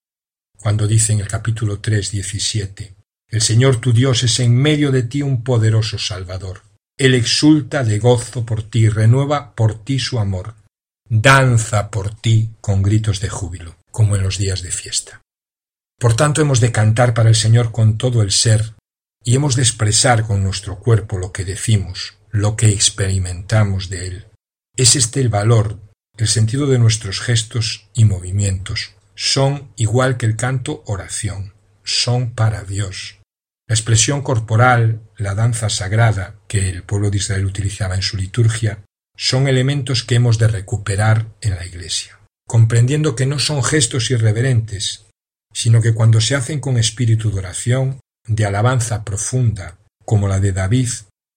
Cuando 0.58 0.88
dice 0.88 1.14
en 1.14 1.20
el 1.20 1.28
capítulo 1.28 1.80
3, 1.80 2.12
17, 2.12 2.96
El 3.30 3.42
Señor 3.42 3.78
tu 3.78 3.92
Dios 3.92 4.24
es 4.24 4.40
en 4.40 4.56
medio 4.56 4.92
de 4.92 5.04
ti 5.04 5.22
un 5.22 5.44
poderoso 5.44 6.00
Salvador. 6.00 6.64
Él 6.98 7.14
exulta 7.14 7.84
de 7.84 8.00
gozo 8.00 8.46
por 8.46 8.64
ti, 8.64 8.88
renueva 8.88 9.54
por 9.54 9.84
ti 9.84 10.00
su 10.00 10.18
amor, 10.18 10.56
danza 11.08 11.92
por 11.92 12.16
ti 12.16 12.52
con 12.62 12.82
gritos 12.82 13.20
de 13.20 13.30
júbilo. 13.30 13.76
como 13.92 14.18
en 14.18 14.24
los 14.24 14.38
días 14.38 14.62
de 14.62 14.72
fiesta. 14.72 15.22
Por 15.98 16.18
tanto, 16.18 16.42
hemos 16.42 16.60
de 16.60 16.74
cantar 16.74 17.14
para 17.14 17.30
el 17.30 17.36
Señor 17.36 17.72
con 17.72 17.98
todo 17.98 18.22
el 18.22 18.32
ser 18.32 18.74
y 19.24 19.36
hemos 19.36 19.56
de 19.56 19.62
expresar 19.62 20.28
con 20.28 20.44
nuestro 20.44 20.80
cuerpo 20.80 21.18
lo 21.18 21.32
que 21.32 21.46
decimos, 21.46 22.16
lo 22.36 22.56
que 22.56 22.70
experimentamos 22.70 23.90
de 23.90 24.08
Él. 24.08 24.28
Es 24.76 24.96
este 24.96 25.22
el 25.22 25.30
valor, 25.30 25.80
el 26.18 26.28
sentido 26.28 26.68
de 26.68 26.80
nuestros 26.80 27.22
gestos 27.22 27.90
y 27.94 28.06
movimientos. 28.06 28.96
Son, 29.16 29.72
igual 29.78 30.18
que 30.18 30.26
el 30.26 30.36
canto, 30.36 30.84
oración. 30.86 31.54
Son 31.84 32.32
para 32.32 32.64
Dios. 32.64 33.20
La 33.68 33.76
expresión 33.76 34.22
corporal, 34.22 35.02
la 35.18 35.34
danza 35.34 35.70
sagrada 35.70 36.36
que 36.48 36.70
el 36.70 36.84
pueblo 36.84 37.10
de 37.10 37.18
Israel 37.18 37.46
utilizaba 37.46 37.96
en 37.96 38.02
su 38.02 38.18
liturgia, 38.18 38.84
son 39.18 39.48
elementos 39.48 40.04
que 40.04 40.16
hemos 40.16 40.38
de 40.38 40.50
recuperar 40.50 41.28
en 41.42 41.56
la 41.56 41.66
Iglesia, 41.66 42.20
comprendiendo 42.46 43.16
que 43.16 43.26
no 43.26 43.40
son 43.40 43.64
gestos 43.64 44.12
irreverentes, 44.12 45.06
sino 45.54 45.82
que 45.82 45.94
cuando 45.94 46.20
se 46.20 46.36
hacen 46.36 46.60
con 46.60 46.78
espíritu 46.78 47.32
de 47.32 47.40
oración, 47.40 48.00
de 48.28 48.46
alabanza 48.46 49.06
profunda, 49.06 49.78
como 50.04 50.28
la 50.28 50.40
de 50.40 50.52
David, 50.52 50.90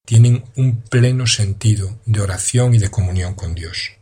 tienen 0.09 0.43
un 0.57 0.81
pleno 0.81 1.27
sentido 1.27 2.01
de 2.07 2.23
oración 2.23 2.75
y 2.75 2.79
de 2.79 2.91
comunión 2.91 3.35
con 3.35 3.55
Dios. 3.55 3.99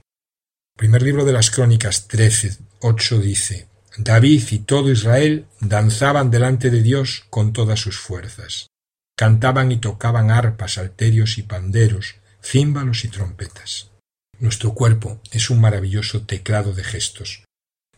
primer 0.79 1.03
libro 1.03 1.25
de 1.25 1.33
las 1.33 1.51
Crónicas 1.51 2.07
13, 2.07 2.59
8 2.79 3.19
dice, 3.19 3.67
David 3.97 4.45
y 4.53 4.61
todo 4.61 4.93
Israel 4.93 5.47
danzaban 5.59 6.31
delante 6.31 6.71
de 6.71 6.81
Dios 6.81 7.25
con 7.29 7.53
todas 7.53 7.81
sus 7.81 7.99
fuerzas. 7.99 8.69
Cantaban 9.17 9.73
y 9.73 9.79
tocaban 9.79 10.31
arpas, 10.31 10.79
alterios 10.79 11.39
y 11.39 11.43
panderos, 11.43 12.15
címbalos 12.41 13.05
y 13.05 13.09
trompetas. 13.09 13.91
Nuestro 14.39 14.75
cuerpo 14.75 15.21
es 15.33 15.51
un 15.51 15.61
maravilloso 15.61 16.23
teclado 16.23 16.73
de 16.73 16.85
gestos, 16.85 17.43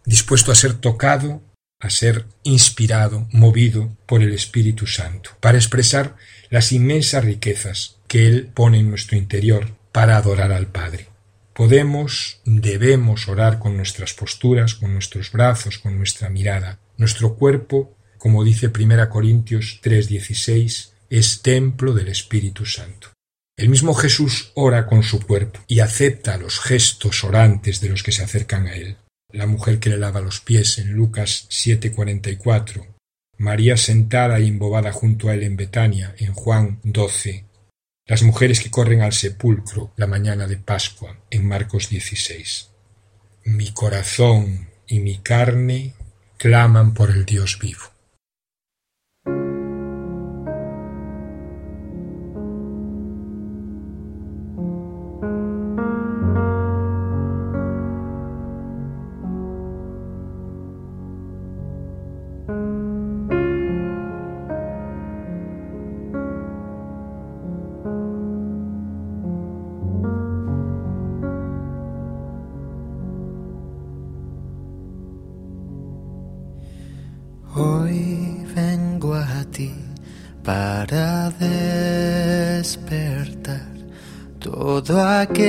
dispuesto 0.06 0.50
a 0.50 0.54
ser 0.54 0.72
tocado, 0.72 1.42
a 1.78 1.90
ser 1.90 2.24
inspirado, 2.42 3.28
movido 3.32 3.94
por 4.06 4.22
el 4.22 4.32
Espíritu 4.32 4.86
Santo, 4.86 5.32
para 5.40 5.58
expresar 5.58 6.16
las 6.48 6.72
inmensas 6.72 7.22
riquezas 7.22 7.97
que 8.08 8.26
Él 8.26 8.50
pone 8.52 8.80
en 8.80 8.90
nuestro 8.90 9.16
interior 9.16 9.76
para 9.92 10.16
adorar 10.16 10.50
al 10.50 10.66
Padre. 10.66 11.08
Podemos, 11.52 12.40
debemos 12.44 13.28
orar 13.28 13.58
con 13.58 13.76
nuestras 13.76 14.14
posturas, 14.14 14.74
con 14.74 14.92
nuestros 14.92 15.30
brazos, 15.32 15.78
con 15.78 15.96
nuestra 15.96 16.30
mirada. 16.30 16.78
Nuestro 16.96 17.34
cuerpo, 17.34 17.96
como 18.16 18.44
dice 18.44 18.68
1 18.68 19.08
Corintios 19.08 19.80
3:16, 19.82 20.92
es 21.10 21.42
templo 21.42 21.92
del 21.94 22.08
Espíritu 22.08 22.64
Santo. 22.64 23.08
El 23.56 23.70
mismo 23.70 23.92
Jesús 23.92 24.52
ora 24.54 24.86
con 24.86 25.02
su 25.02 25.20
cuerpo 25.20 25.58
y 25.66 25.80
acepta 25.80 26.38
los 26.38 26.60
gestos 26.60 27.24
orantes 27.24 27.80
de 27.80 27.88
los 27.88 28.04
que 28.04 28.12
se 28.12 28.22
acercan 28.22 28.68
a 28.68 28.74
él. 28.74 28.96
La 29.32 29.48
mujer 29.48 29.80
que 29.80 29.90
le 29.90 29.98
lava 29.98 30.20
los 30.20 30.40
pies 30.40 30.78
en 30.78 30.92
Lucas 30.92 31.46
7:44, 31.50 32.86
María 33.36 33.76
sentada 33.76 34.38
y 34.38 34.46
embobada 34.46 34.92
junto 34.92 35.28
a 35.28 35.34
él 35.34 35.42
en 35.42 35.56
Betania 35.56 36.14
en 36.18 36.34
Juan 36.34 36.78
12, 36.84 37.47
las 38.08 38.22
mujeres 38.22 38.60
que 38.60 38.70
corren 38.70 39.02
al 39.02 39.12
sepulcro 39.12 39.92
la 39.96 40.06
mañana 40.06 40.46
de 40.46 40.56
Pascua 40.56 41.18
en 41.28 41.46
Marcos 41.46 41.90
16. 41.90 42.70
Mi 43.44 43.70
corazón 43.72 44.70
y 44.86 45.00
mi 45.00 45.18
carne 45.18 45.94
claman 46.38 46.94
por 46.94 47.10
el 47.10 47.26
Dios 47.26 47.58
vivo. 47.60 47.97
Para 80.48 81.30
despertar 82.58 83.68
todo 84.40 84.98
aquello 84.98 85.44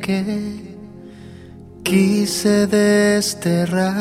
que 0.00 0.74
quise 1.84 2.66
desterrar. 2.66 3.98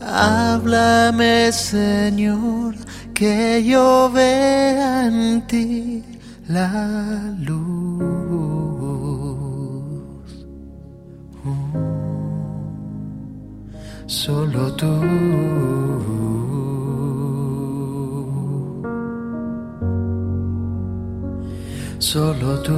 Háblame, 0.00 1.50
Señor, 1.50 2.74
que 3.14 3.64
yo 3.64 4.10
vea 4.12 5.06
en 5.06 5.46
ti 5.46 6.04
la 6.48 7.34
luz. 7.38 7.85
Solo 14.16 14.72
tú. 14.72 14.86
solo 21.98 22.62
tú. 22.62 22.72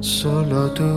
Solo 0.00 0.70
tú. 0.74 0.90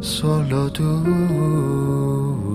Solo 0.00 0.70
tú. 0.70 2.49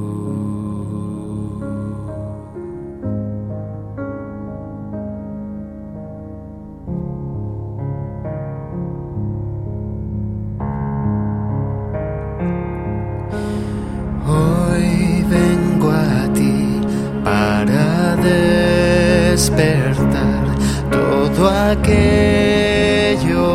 Todo 21.36 21.50
aquello 21.50 22.00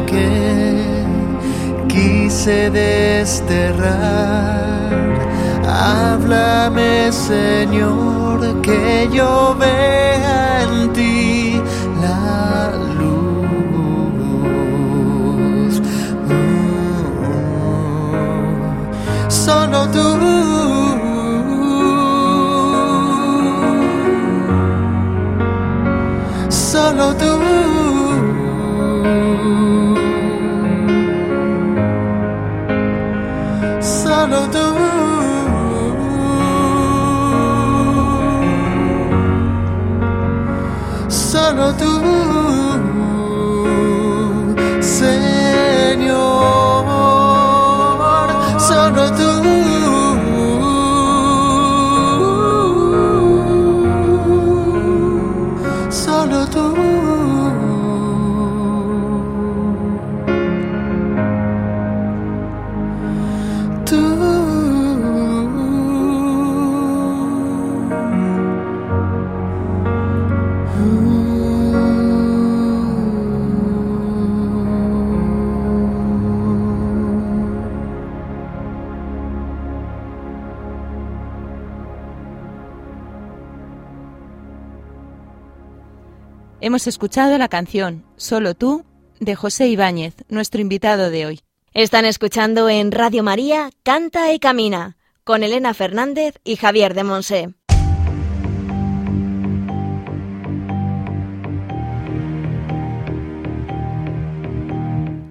que 0.07 1.05
quise 1.89 2.71
desterrar. 2.71 3.91
Háblame, 5.67 7.11
Señor, 7.11 8.61
que 8.61 9.09
yo 9.11 9.57
vea 9.59 10.63
en 10.65 10.93
ti 10.93 11.61
la 12.03 12.73
luz. 12.99 14.21
Mm, 16.29 17.31
solo 19.31 19.87
tú. 19.89 20.21
solo 26.51 27.15
tú. 27.17 27.50
Hemos 86.71 86.87
escuchado 86.87 87.37
la 87.37 87.49
canción 87.49 88.05
Solo 88.15 88.55
tú 88.55 88.85
de 89.19 89.35
José 89.35 89.67
Ibáñez, 89.67 90.15
nuestro 90.29 90.61
invitado 90.61 91.11
de 91.11 91.27
hoy. 91.27 91.41
Están 91.75 92.05
escuchando 92.05 92.69
en 92.69 92.93
Radio 92.93 93.25
María 93.25 93.71
Canta 93.83 94.33
y 94.33 94.39
Camina 94.39 94.97
con 95.25 95.43
Elena 95.43 95.75
Fernández 95.75 96.37
y 96.45 96.55
Javier 96.55 96.95
de 96.95 97.03
Monse. 97.03 97.55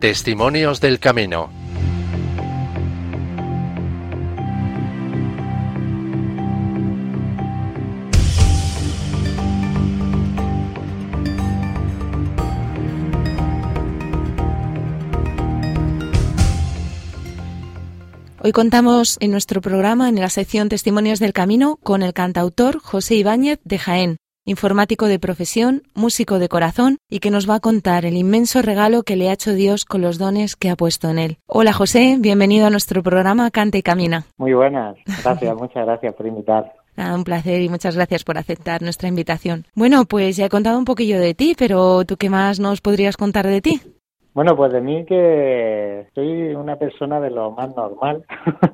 Testimonios 0.01 0.81
del 0.81 0.99
Camino. 0.99 1.58
Hoy 18.49 18.53
contamos 18.53 19.17
en 19.21 19.29
nuestro 19.29 19.61
programa, 19.61 20.09
en 20.09 20.19
la 20.19 20.29
sección 20.29 20.69
Testimonios 20.69 21.19
del 21.19 21.33
Camino, 21.33 21.77
con 21.83 22.01
el 22.01 22.13
cantautor 22.13 22.79
José 22.79 23.13
Ibáñez 23.13 23.59
de 23.63 23.77
Jaén, 23.77 24.17
informático 24.43 25.05
de 25.05 25.19
profesión, 25.19 25.83
músico 25.93 26.39
de 26.39 26.49
corazón 26.49 26.97
y 27.11 27.19
que 27.19 27.29
nos 27.29 27.47
va 27.47 27.53
a 27.53 27.59
contar 27.59 28.05
el 28.05 28.17
inmenso 28.17 28.63
regalo 28.63 29.03
que 29.03 29.17
le 29.17 29.29
ha 29.29 29.33
hecho 29.33 29.53
Dios 29.53 29.85
con 29.85 30.01
los 30.01 30.17
dones 30.17 30.55
que 30.55 30.71
ha 30.71 30.75
puesto 30.75 31.11
en 31.11 31.19
él. 31.19 31.37
Hola 31.45 31.73
José, 31.73 32.15
bienvenido 32.17 32.65
a 32.65 32.71
nuestro 32.71 33.03
programa 33.03 33.51
Canta 33.51 33.77
y 33.77 33.83
Camina. 33.83 34.25
Muy 34.37 34.55
buenas, 34.55 34.97
gracias, 35.23 35.55
muchas 35.59 35.85
gracias 35.85 36.15
por 36.15 36.25
invitar. 36.25 36.73
Nada, 36.97 37.15
un 37.15 37.25
placer 37.25 37.61
y 37.61 37.69
muchas 37.69 37.95
gracias 37.95 38.23
por 38.23 38.39
aceptar 38.39 38.81
nuestra 38.81 39.09
invitación. 39.09 39.67
Bueno, 39.75 40.05
pues 40.05 40.37
ya 40.37 40.47
he 40.47 40.49
contado 40.49 40.79
un 40.79 40.85
poquillo 40.85 41.19
de 41.19 41.35
ti, 41.35 41.53
pero 41.55 42.03
¿tú 42.03 42.17
qué 42.17 42.31
más 42.31 42.59
nos 42.59 42.81
podrías 42.81 43.15
contar 43.15 43.45
de 43.45 43.61
ti? 43.61 43.79
Bueno, 44.39 44.55
pues 44.55 44.71
de 44.71 44.79
mí 44.79 45.03
que 45.03 46.07
soy 46.15 46.55
una 46.55 46.77
persona 46.77 47.19
de 47.19 47.29
lo 47.29 47.51
más 47.51 47.75
normal. 47.75 48.23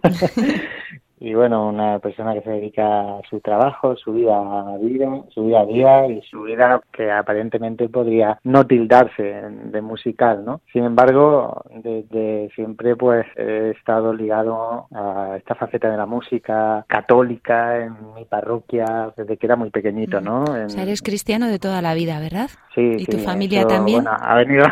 y 1.19 1.33
bueno, 1.33 1.69
una 1.69 1.97
persona 1.97 2.35
que 2.35 2.41
se 2.41 2.51
dedica 2.51 3.17
a 3.17 3.21
su 3.27 3.39
trabajo, 3.39 3.95
su 3.95 4.13
vida 4.13 4.37
a 4.37 4.77
vida, 4.77 5.23
su 5.33 5.47
día 5.47 5.61
a 5.61 5.65
día 5.65 6.07
y 6.07 6.21
su 6.21 6.43
vida 6.43 6.79
que 6.91 7.11
aparentemente 7.11 7.89
podría 7.89 8.39
no 8.43 8.67
tildarse 8.67 9.23
de 9.23 9.81
musical, 9.81 10.45
¿no? 10.45 10.61
Sin 10.71 10.83
embargo, 10.83 11.63
desde 11.73 12.51
siempre 12.53 12.95
pues 12.95 13.25
he 13.35 13.71
estado 13.71 14.13
ligado 14.13 14.85
a 14.93 15.33
esta 15.35 15.55
faceta 15.55 15.89
de 15.89 15.97
la 15.97 16.05
música 16.05 16.85
católica 16.87 17.83
en 17.83 18.13
mi 18.13 18.25
parroquia 18.25 19.11
desde 19.17 19.37
que 19.37 19.47
era 19.47 19.55
muy 19.55 19.71
pequeñito, 19.71 20.21
¿no? 20.21 20.43
O 20.43 20.69
sea, 20.69 20.83
eres 20.83 21.01
cristiano 21.01 21.47
de 21.47 21.57
toda 21.57 21.81
la 21.81 21.95
vida, 21.95 22.19
¿verdad? 22.19 22.51
Sí. 22.75 22.81
¿Y 22.81 23.05
sí, 23.05 23.05
tu 23.05 23.17
familia 23.17 23.61
eso, 23.61 23.69
también? 23.69 24.03
Bueno, 24.03 24.15
ha 24.21 24.35
venido 24.35 24.65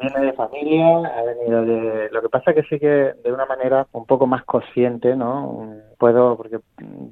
viene 0.00 0.26
de 0.26 0.32
familia, 0.32 0.98
ha 0.98 1.22
venido 1.22 1.64
de... 1.64 2.08
Lo 2.10 2.22
que 2.22 2.28
pasa 2.28 2.54
que 2.54 2.62
sí 2.64 2.78
que 2.78 2.86
de 2.86 3.32
una 3.32 3.46
manera 3.46 3.86
un 3.92 4.06
poco 4.06 4.26
más 4.26 4.44
consciente, 4.44 5.16
¿no? 5.16 5.74
Puedo, 6.04 6.36
porque 6.36 6.58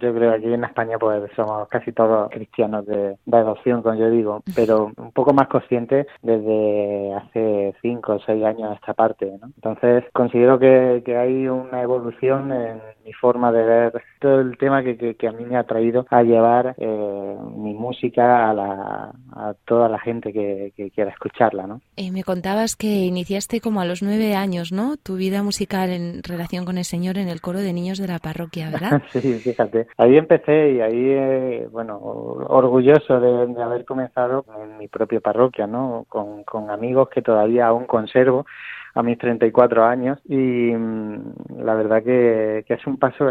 yo 0.00 0.14
creo 0.14 0.32
que 0.32 0.36
aquí 0.36 0.52
en 0.52 0.64
España 0.64 0.98
pues 0.98 1.22
somos 1.34 1.66
casi 1.68 1.92
todos 1.92 2.28
cristianos 2.30 2.84
de, 2.84 3.16
de 3.24 3.36
adopción, 3.38 3.80
como 3.80 3.94
yo 3.94 4.10
digo, 4.10 4.42
pero 4.54 4.92
un 4.98 5.12
poco 5.12 5.32
más 5.32 5.48
consciente 5.48 6.06
desde 6.20 7.14
hace 7.14 7.74
cinco 7.80 8.16
o 8.16 8.20
seis 8.20 8.44
años 8.44 8.70
a 8.70 8.74
esta 8.74 8.92
parte, 8.92 9.32
¿no? 9.40 9.46
Entonces 9.46 10.04
considero 10.12 10.58
que, 10.58 11.02
que 11.06 11.16
hay 11.16 11.48
una 11.48 11.80
evolución 11.80 12.52
en 12.52 12.82
mi 13.06 13.14
forma 13.14 13.50
de 13.50 13.62
ver 13.64 14.02
todo 14.20 14.40
el 14.40 14.58
tema 14.58 14.82
que, 14.82 14.98
que, 14.98 15.14
que 15.14 15.26
a 15.26 15.32
mí 15.32 15.44
me 15.46 15.56
ha 15.56 15.64
traído 15.64 16.06
a 16.10 16.22
llevar 16.22 16.74
eh, 16.76 17.36
mi 17.56 17.72
música 17.72 18.50
a, 18.50 18.52
la, 18.54 19.12
a 19.32 19.54
toda 19.64 19.88
la 19.88 19.98
gente 20.00 20.34
que, 20.34 20.74
que 20.76 20.90
quiera 20.90 21.10
escucharla, 21.10 21.66
¿no? 21.66 21.80
Eh, 21.96 22.12
me 22.12 22.24
contabas 22.24 22.76
que 22.76 23.06
iniciaste 23.06 23.62
como 23.62 23.80
a 23.80 23.86
los 23.86 24.02
nueve 24.02 24.34
años, 24.34 24.70
¿no? 24.70 24.98
Tu 24.98 25.16
vida 25.16 25.42
musical 25.42 25.88
en 25.90 26.22
relación 26.22 26.66
con 26.66 26.76
el 26.76 26.84
Señor 26.84 27.16
en 27.16 27.28
el 27.28 27.40
coro 27.40 27.60
de 27.60 27.72
niños 27.72 27.96
de 27.98 28.06
la 28.06 28.18
parroquia, 28.18 28.70
sí, 29.10 29.34
fíjate. 29.34 29.86
Ahí 29.96 30.16
empecé 30.16 30.72
y 30.72 30.80
ahí, 30.80 31.10
eh, 31.10 31.68
bueno, 31.70 31.98
orgulloso 31.98 33.20
de, 33.20 33.62
haber 33.62 33.84
comenzado 33.84 34.44
en 34.62 34.78
mi 34.78 34.88
propia 34.88 35.20
parroquia, 35.20 35.66
¿no? 35.66 36.06
Con, 36.08 36.42
amigos 36.70 37.08
que 37.08 37.22
todavía 37.22 37.66
aún 37.66 37.86
conservo 37.86 38.46
a 38.94 39.02
mis 39.02 39.18
34 39.18 39.84
años 39.84 40.18
y 40.24 40.36
mmm, 40.36 41.34
la 41.58 41.74
verdad 41.74 42.02
que, 42.02 42.64
es 42.66 42.86
un 42.86 42.98
paso 42.98 43.26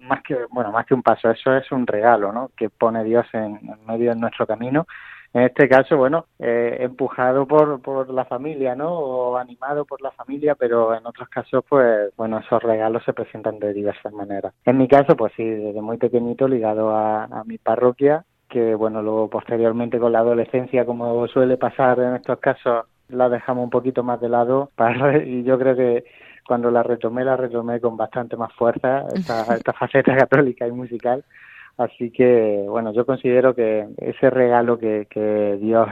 más 0.00 0.22
que 0.22 0.36
bueno 0.50 0.70
más 0.70 0.86
que 0.86 0.94
un 0.94 1.02
paso 1.02 1.30
eso 1.30 1.54
es 1.56 1.70
un 1.72 1.86
regalo 1.86 2.32
no 2.32 2.50
que 2.56 2.68
pone 2.70 3.04
Dios 3.04 3.26
en 3.32 3.58
medio 3.86 4.10
de 4.10 4.20
nuestro 4.20 4.46
camino 4.46 4.86
en 5.34 5.42
este 5.42 5.68
caso, 5.68 5.96
bueno, 5.96 6.26
eh, 6.38 6.78
empujado 6.80 7.46
por, 7.46 7.80
por 7.82 8.08
la 8.10 8.24
familia, 8.24 8.74
¿no? 8.74 8.90
O 8.92 9.36
animado 9.36 9.84
por 9.84 10.00
la 10.00 10.10
familia, 10.10 10.54
pero 10.54 10.94
en 10.94 11.06
otros 11.06 11.28
casos, 11.28 11.64
pues, 11.68 12.10
bueno, 12.16 12.38
esos 12.38 12.62
regalos 12.62 13.04
se 13.04 13.12
presentan 13.12 13.58
de 13.58 13.72
diversas 13.72 14.12
maneras. 14.12 14.54
En 14.64 14.78
mi 14.78 14.88
caso, 14.88 15.16
pues 15.16 15.32
sí, 15.36 15.44
desde 15.44 15.80
muy 15.82 15.98
pequeñito 15.98 16.48
ligado 16.48 16.90
a, 16.90 17.24
a 17.24 17.44
mi 17.44 17.58
parroquia, 17.58 18.24
que 18.48 18.74
bueno, 18.74 19.02
luego 19.02 19.28
posteriormente 19.28 19.98
con 19.98 20.12
la 20.12 20.20
adolescencia, 20.20 20.86
como 20.86 21.26
suele 21.28 21.56
pasar 21.56 22.00
en 22.00 22.16
estos 22.16 22.38
casos, 22.38 22.86
la 23.08 23.28
dejamos 23.28 23.64
un 23.64 23.70
poquito 23.70 24.02
más 24.02 24.20
de 24.20 24.28
lado 24.28 24.70
para, 24.76 25.22
y 25.22 25.42
yo 25.44 25.58
creo 25.58 25.76
que 25.76 26.04
cuando 26.46 26.70
la 26.70 26.82
retomé, 26.82 27.24
la 27.24 27.36
retomé 27.36 27.78
con 27.80 27.96
bastante 27.96 28.36
más 28.36 28.52
fuerza, 28.54 29.04
esta, 29.14 29.42
esta 29.54 29.72
faceta 29.74 30.16
católica 30.16 30.66
y 30.66 30.72
musical. 30.72 31.24
Así 31.78 32.10
que, 32.10 32.64
bueno, 32.68 32.92
yo 32.92 33.06
considero 33.06 33.54
que 33.54 33.86
ese 33.98 34.30
regalo 34.30 34.78
que, 34.78 35.06
que 35.08 35.56
Dios 35.60 35.88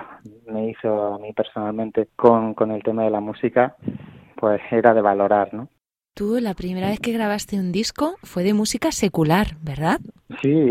me 0.46 0.70
hizo 0.70 1.14
a 1.14 1.18
mí 1.20 1.33
personalmente 1.33 2.09
con, 2.16 2.55
con 2.55 2.72
el 2.72 2.83
tema 2.83 3.05
de 3.05 3.11
la 3.11 3.20
música, 3.20 3.77
pues 4.35 4.61
era 4.72 4.92
de 4.92 5.01
valorar, 5.01 5.55
¿no? 5.55 5.68
Tú 6.12 6.38
la 6.40 6.55
primera 6.55 6.88
vez 6.88 6.99
que 6.99 7.12
grabaste 7.12 7.61
un 7.61 7.72
disco 7.72 8.16
fue 8.22 8.42
de 8.42 8.55
música 8.55 8.90
secular, 8.90 9.49
¿verdad? 9.62 10.01
Sí. 10.40 10.70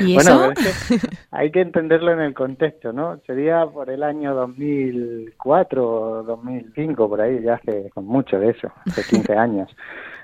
¿Y 0.00 0.14
bueno, 0.14 0.50
eso? 0.50 0.52
es 0.52 1.00
que 1.00 1.08
hay 1.30 1.50
que 1.50 1.60
entenderlo 1.60 2.12
en 2.12 2.20
el 2.20 2.34
contexto, 2.34 2.92
¿no? 2.92 3.20
Sería 3.24 3.64
por 3.64 3.88
el 3.88 4.02
año 4.02 4.34
2004 4.34 5.88
o 5.88 6.22
2005, 6.24 7.08
por 7.08 7.20
ahí, 7.20 7.40
ya 7.42 7.54
hace 7.54 7.90
con 7.94 8.04
mucho 8.06 8.38
de 8.38 8.50
eso, 8.50 8.72
hace 8.84 9.02
15 9.08 9.32
años. 9.34 9.70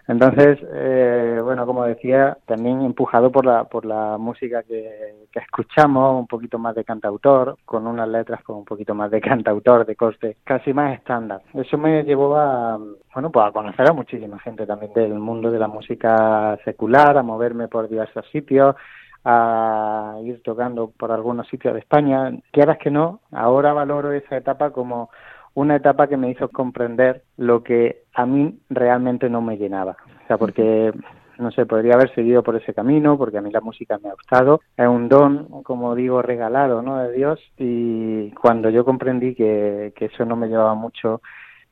Entonces, 0.08 0.58
eh, 0.72 1.38
bueno, 1.44 1.66
como 1.66 1.84
decía, 1.84 2.38
también 2.46 2.80
empujado 2.80 3.30
por 3.30 3.44
la 3.44 3.64
por 3.64 3.84
la 3.84 4.16
música 4.16 4.62
que, 4.62 5.26
que, 5.30 5.38
escuchamos, 5.38 6.18
un 6.18 6.26
poquito 6.26 6.58
más 6.58 6.74
de 6.74 6.82
cantautor, 6.82 7.58
con 7.66 7.86
unas 7.86 8.08
letras 8.08 8.42
con 8.42 8.56
un 8.56 8.64
poquito 8.64 8.94
más 8.94 9.10
de 9.10 9.20
cantautor, 9.20 9.84
de 9.84 9.96
coste, 9.96 10.38
casi 10.44 10.72
más 10.72 10.94
estándar. 10.94 11.42
Eso 11.52 11.76
me 11.76 12.04
llevó 12.04 12.36
a, 12.36 12.78
bueno, 13.12 13.30
pues 13.30 13.46
a 13.46 13.52
conocer 13.52 13.86
a 13.86 13.92
muchísima 13.92 14.38
gente 14.38 14.66
también 14.66 14.94
del 14.94 15.18
mundo 15.18 15.50
de 15.50 15.58
la 15.58 15.68
música 15.68 16.58
secular, 16.64 17.18
a 17.18 17.22
moverme 17.22 17.68
por 17.68 17.86
diversos 17.86 18.24
sitios, 18.32 18.76
a 19.26 20.16
ir 20.24 20.42
tocando 20.42 20.90
por 20.90 21.12
algunos 21.12 21.46
sitios 21.48 21.74
de 21.74 21.80
España. 21.80 22.32
Quieras 22.50 22.78
que 22.78 22.90
no, 22.90 23.20
ahora 23.30 23.74
valoro 23.74 24.12
esa 24.12 24.38
etapa 24.38 24.70
como 24.70 25.10
una 25.58 25.74
etapa 25.74 26.06
que 26.06 26.16
me 26.16 26.30
hizo 26.30 26.48
comprender 26.50 27.22
lo 27.36 27.64
que 27.64 28.04
a 28.14 28.26
mí 28.26 28.60
realmente 28.70 29.28
no 29.28 29.42
me 29.42 29.56
llenaba. 29.56 29.96
O 30.22 30.26
sea, 30.28 30.38
porque, 30.38 30.92
no 31.38 31.50
sé, 31.50 31.66
podría 31.66 31.94
haber 31.94 32.14
seguido 32.14 32.44
por 32.44 32.54
ese 32.54 32.72
camino, 32.72 33.18
porque 33.18 33.38
a 33.38 33.40
mí 33.40 33.50
la 33.50 33.60
música 33.60 33.98
me 33.98 34.08
ha 34.08 34.14
gustado. 34.14 34.60
Es 34.76 34.86
un 34.86 35.08
don, 35.08 35.62
como 35.64 35.96
digo, 35.96 36.22
regalado, 36.22 36.80
¿no?, 36.80 36.98
de 36.98 37.12
Dios. 37.12 37.40
Y 37.56 38.30
cuando 38.40 38.70
yo 38.70 38.84
comprendí 38.84 39.34
que, 39.34 39.92
que 39.96 40.04
eso 40.04 40.24
no 40.24 40.36
me 40.36 40.46
llevaba 40.46 40.76
mucho, 40.76 41.22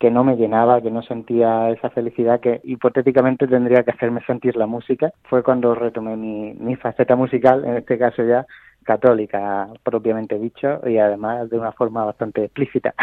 que 0.01 0.11
no 0.11 0.25
me 0.25 0.37
llenaba, 0.37 0.83
que 0.83 0.91
no 0.91 1.03
sentía 1.03 1.71
esa 1.71 1.89
felicidad 1.91 2.41
que 2.41 2.61
hipotéticamente 2.65 3.47
tendría 3.47 3.85
que 3.85 3.93
hacerme 3.93 4.21
sentir 4.27 4.57
la 4.57 4.67
música, 4.67 5.13
fue 5.31 5.45
cuando 5.45 5.77
retomé 5.77 6.17
mi, 6.17 6.55
mi 6.55 6.75
faceta 6.75 7.15
musical, 7.15 7.65
en 7.65 7.77
este 7.77 7.97
caso 7.99 8.25
ya 8.25 8.45
católica 8.87 9.69
propiamente 9.83 10.39
dicho 10.39 10.81
y 10.87 10.97
además 10.97 11.51
de 11.51 11.59
una 11.59 11.73
forma 11.73 12.05
bastante 12.05 12.45
explícita. 12.45 12.95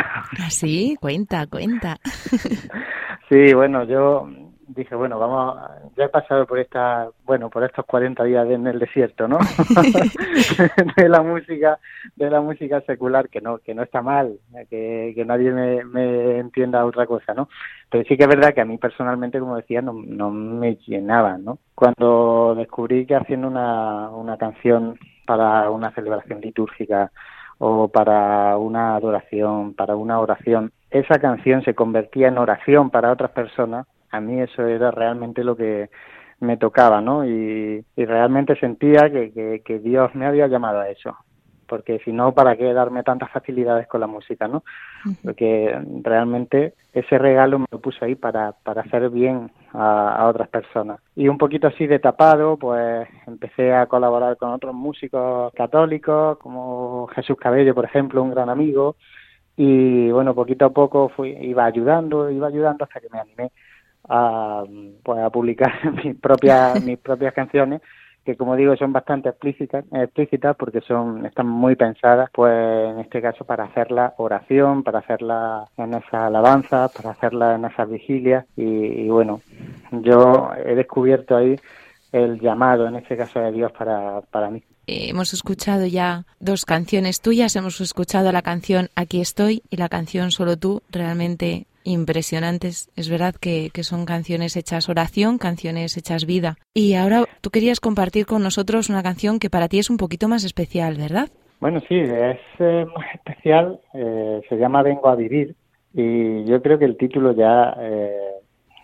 Así, 0.44 0.96
cuenta, 1.00 1.46
cuenta. 1.48 2.00
sí, 3.30 3.54
bueno, 3.54 3.84
yo 3.84 4.28
dije, 4.68 4.96
bueno, 4.96 5.20
vamos, 5.20 5.60
ya 5.96 6.06
he 6.06 6.10
pasado 6.10 6.46
por 6.46 6.60
esta, 6.60 7.10
bueno, 7.26 7.50
por 7.50 7.64
estos 7.64 7.86
40 7.86 8.24
días 8.24 8.50
en 8.50 8.68
el 8.68 8.80
desierto, 8.80 9.28
¿no? 9.28 9.40
de 10.98 11.10
la 11.10 11.22
música, 11.22 11.80
de 12.16 12.30
la 12.30 12.42
música 12.42 12.82
secular, 12.82 13.30
que 13.30 13.42
no, 13.42 13.60
que 13.60 13.74
no 13.74 13.84
está 13.84 14.02
mal, 14.02 14.40
que, 14.70 15.14
que 15.16 15.26
nadie 15.26 15.52
me, 15.52 15.84
me 15.86 16.40
entienda 16.40 16.86
otra 16.86 17.06
cosa, 17.06 17.34
¿no? 17.34 17.50
Pero 17.90 18.04
sí 18.06 18.18
que 18.18 18.24
es 18.24 18.30
verdad 18.30 18.54
que 18.54 18.62
a 18.62 18.66
mí 18.66 18.78
personalmente, 18.78 19.40
como 19.40 19.56
decía, 19.56 19.82
no, 19.82 19.94
no 19.94 20.32
me 20.32 20.76
llenaba, 20.88 21.38
¿no? 21.38 21.60
Cuando 21.76 22.56
descubrí 22.56 23.06
que 23.06 23.16
haciendo 23.16 23.48
una, 23.48 24.10
una 24.10 24.38
canción 24.38 24.98
para 25.26 25.70
una 25.70 25.92
celebración 25.92 26.42
litúrgica 26.42 27.12
o 27.60 27.88
para 27.88 28.58
una 28.58 28.96
adoración, 28.96 29.74
para 29.74 29.96
una 29.96 30.20
oración, 30.20 30.72
esa 30.90 31.20
canción 31.20 31.64
se 31.64 31.74
convertía 31.74 32.28
en 32.28 32.38
oración 32.38 32.90
para 32.90 33.12
otras 33.12 33.32
personas, 33.32 33.88
a 34.14 34.22
mí 34.22 34.40
eso 34.40 34.66
era 34.68 34.92
realmente 34.92 35.44
lo 35.44 35.56
que 35.56 35.90
me 36.40 36.58
tocaba, 36.58 37.02
¿no? 37.02 37.26
Y, 37.26 37.84
y 37.96 38.06
realmente 38.06 38.56
sentía 38.60 39.10
que, 39.12 39.34
que, 39.34 39.62
que, 39.66 39.80
Dios 39.80 40.14
me 40.14 40.28
había 40.28 40.48
llamado 40.48 40.82
a 40.82 40.90
eso. 40.90 41.18
porque 41.68 42.00
si 42.06 42.12
no, 42.12 42.34
¿para 42.34 42.56
qué 42.56 42.72
darme 42.74 43.02
tantas 43.02 43.32
facilidades 43.32 43.88
con 43.88 44.02
la 44.02 44.08
música, 44.08 44.48
no? 44.48 44.64
Porque 45.24 45.76
realmente 46.04 46.76
ese 46.94 47.18
regalo 47.18 47.58
me 47.58 47.66
lo 47.72 47.80
puse 47.80 48.06
ahí 48.06 48.14
para, 48.14 48.52
para 48.52 48.82
hacer 48.82 49.10
bien 49.10 49.50
a, 49.74 50.16
a 50.16 50.28
otras 50.28 50.50
personas. 50.50 51.00
Y 51.16 51.28
un 51.28 51.40
poquito 51.40 51.68
así 51.68 51.88
de 51.88 51.98
tapado, 51.98 52.58
pues 52.58 53.08
empecé 53.26 53.74
a 53.74 53.88
colaborar 53.88 54.38
con 54.38 54.52
otros 54.52 54.76
músicos 54.76 55.52
católicos, 55.54 56.38
como 56.38 57.08
Jesús 57.16 57.38
Cabello, 57.40 57.74
por 57.74 57.86
ejemplo, 57.86 58.22
un 58.22 58.30
gran 58.30 58.50
amigo, 58.52 58.96
y 59.56 60.12
bueno, 60.12 60.36
poquito 60.36 60.66
a 60.66 60.70
poco 60.70 61.10
fui, 61.10 61.30
iba 61.42 61.66
ayudando, 61.66 62.30
iba 62.30 62.48
ayudando 62.48 62.84
hasta 62.84 63.00
que 63.00 63.10
me 63.12 63.20
animé 63.20 63.52
a, 64.10 64.64
pues, 65.04 65.20
a 65.20 65.30
publicar 65.30 65.74
mis 66.04 66.16
propias, 66.16 66.82
mis 66.86 67.00
propias 67.00 67.34
canciones 67.34 67.82
que 68.26 68.38
como 68.38 68.56
digo 68.56 68.76
son 68.78 68.94
bastante 68.94 69.30
explícitas, 69.30 69.84
explícitas 69.92 70.56
porque 70.56 70.82
son 70.82 71.26
están 71.26 71.48
muy 71.48 71.76
pensadas 71.76 72.30
pues 72.34 72.54
en 72.54 73.00
este 73.00 73.22
caso 73.22 73.44
para 73.44 73.66
hacer 73.66 73.92
la 73.92 74.14
oración, 74.18 74.84
para 74.84 75.00
hacerla 75.00 75.66
en 75.78 75.94
esa 75.94 76.28
alabanza, 76.28 76.88
para 76.90 77.12
hacerla 77.12 77.56
en 77.56 77.66
esas 77.66 77.90
vigilias 77.90 78.46
y, 78.56 78.64
y 78.64 79.10
bueno, 79.10 79.42
yo 79.92 80.52
he 80.66 80.76
descubierto 80.76 81.36
ahí 81.36 81.60
el 82.14 82.40
llamado 82.40 82.88
en 82.88 82.96
este 82.96 83.18
caso 83.18 83.40
de 83.40 83.52
Dios 83.52 83.72
para, 83.74 84.22
para 84.22 84.50
mí. 84.50 84.64
Hemos 84.86 85.34
escuchado 85.34 85.86
ya 85.86 86.26
dos 86.40 86.66
canciones 86.66 87.22
tuyas, 87.22 87.56
hemos 87.56 87.80
escuchado 87.82 88.32
la 88.32 88.42
canción 88.42 88.90
Aquí 88.96 89.22
estoy 89.22 89.64
y 89.70 89.78
la 89.78 89.90
canción 89.90 90.32
Solo 90.32 90.58
tú, 90.58 90.82
realmente 90.92 91.66
impresionantes. 91.84 92.90
Es 92.96 93.10
verdad 93.10 93.36
que, 93.36 93.70
que 93.74 93.84
son 93.84 94.06
canciones 94.06 94.56
hechas 94.56 94.90
oración, 94.90 95.38
canciones 95.38 95.98
hechas 95.98 96.26
vida. 96.26 96.58
Y 96.74 96.96
ahora 96.96 97.26
tú 97.42 97.50
querías 97.50 97.80
compartir 97.80 98.26
con 98.26 98.44
nosotros 98.44 98.90
una 98.90 99.04
canción 99.04 99.40
que 99.40 99.50
para 99.50 99.68
ti 99.68 99.80
es 99.80 99.90
un 99.90 99.98
poquito 99.98 100.28
más 100.28 100.44
especial, 100.44 100.98
¿verdad? 100.98 101.30
Bueno, 101.60 101.80
sí, 101.88 101.96
es 101.96 102.40
eh, 102.60 102.86
más 102.94 103.06
especial, 103.16 103.80
eh, 103.94 104.42
se 104.50 104.58
llama 104.58 104.84
Vengo 104.84 105.08
a 105.08 105.16
vivir 105.16 105.56
y 105.94 106.44
yo 106.44 106.62
creo 106.62 106.78
que 106.78 106.84
el 106.84 106.98
título 106.98 107.32
ya 107.34 107.76
eh, 107.80 108.34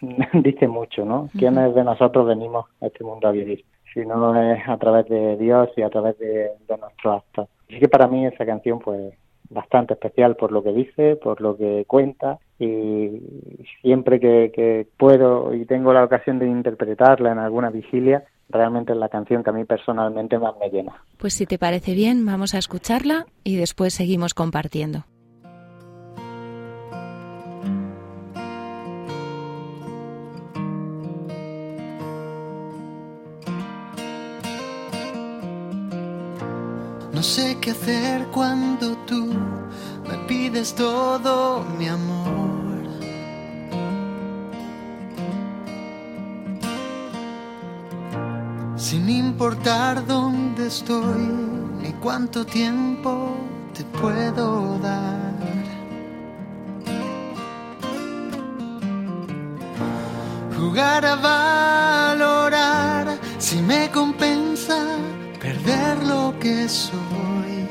dice 0.34 0.68
mucho, 0.68 1.04
¿no? 1.04 1.30
¿Quiénes 1.38 1.76
de 1.76 1.84
nosotros 1.84 2.28
venimos 2.28 2.68
a 2.82 2.88
este 2.88 3.04
mundo 3.04 3.28
a 3.28 3.32
vivir? 3.32 3.66
Si 3.94 4.02
no 4.06 4.40
es 4.40 4.62
a 4.68 4.78
través 4.78 5.08
de 5.10 5.36
Dios 5.36 5.70
y 5.76 5.82
a 5.82 5.90
través 5.90 6.18
de, 6.20 6.52
de 6.68 6.78
nuestros 6.80 7.18
actos. 7.18 7.50
Así 7.68 7.80
que 7.80 7.90
para 7.90 8.08
mí 8.08 8.26
esa 8.26 8.46
canción, 8.46 8.80
pues, 8.80 9.14
bastante 9.50 9.94
especial 9.94 10.36
por 10.36 10.52
lo 10.52 10.64
que 10.64 10.72
dice, 10.72 11.16
por 11.16 11.42
lo 11.42 11.58
que 11.58 11.86
cuenta 11.88 12.40
y 12.60 13.22
siempre 13.82 14.20
que, 14.20 14.88
puedo 14.98 15.54
y 15.54 15.66
tengo 15.66 15.94
la 15.94 16.04
ocasión 16.04 16.40
de 16.40 16.48
interpretarla 16.48 17.32
en 17.32 17.40
alguna 17.40 17.70
vigilia, 17.70 18.26
realmente 18.50 18.94
es 18.94 18.98
la 18.98 19.10
canción 19.10 19.44
que 19.44 19.50
a 19.50 19.54
mí 19.54 19.66
personalmente 19.66 20.38
más 20.38 20.56
me 20.60 20.70
llena. 20.70 21.04
Pues 21.18 21.34
si 21.34 21.46
te 21.46 21.58
parece 21.58 21.94
bien, 21.94 22.26
vamos 22.26 22.54
a 22.54 22.58
escucharla 22.58 23.26
y 23.44 23.56
después 23.56 23.94
seguimos 23.94 24.34
compartiendo. 24.34 25.06
No 37.20 37.24
sé 37.24 37.58
qué 37.60 37.72
hacer 37.72 38.28
cuando 38.28 38.96
tú 39.00 39.34
me 40.08 40.18
pides 40.26 40.74
todo 40.74 41.66
mi 41.78 41.90
amor. 41.90 42.80
Sin 48.78 49.10
importar 49.10 50.08
dónde 50.08 50.68
estoy 50.68 51.28
ni 51.82 51.92
cuánto 52.00 52.46
tiempo 52.46 53.36
te 53.74 53.84
puedo 53.84 54.80
dar. 54.80 55.34
Jugar 60.58 61.06
a 61.06 61.16
valorar 61.16 63.20
si 63.40 63.62
me 63.62 63.92
lo 65.96 66.34
que 66.40 66.68
soy. 66.68 67.68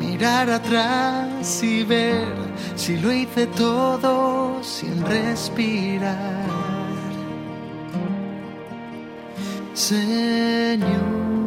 Mirar 0.00 0.50
atrás 0.50 1.62
y 1.62 1.84
ver 1.84 2.26
si 2.76 2.96
lo 2.96 3.12
hice 3.12 3.46
todo 3.48 4.62
sin 4.62 5.04
respirar. 5.04 6.44
Señor, 9.74 11.43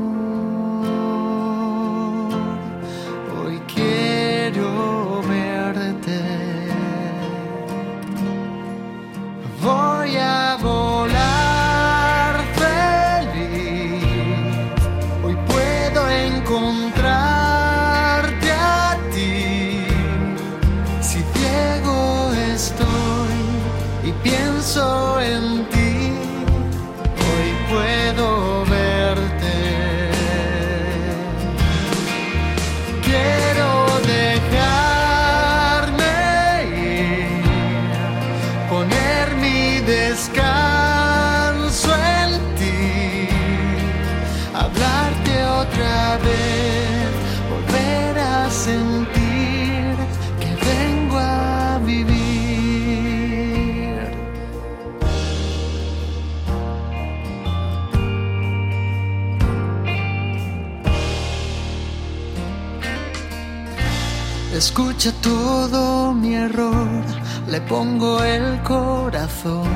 Todo 65.22 66.14
mi 66.14 66.36
error, 66.36 67.02
le 67.48 67.62
pongo 67.62 68.22
el 68.24 68.62
corazón. 68.64 69.68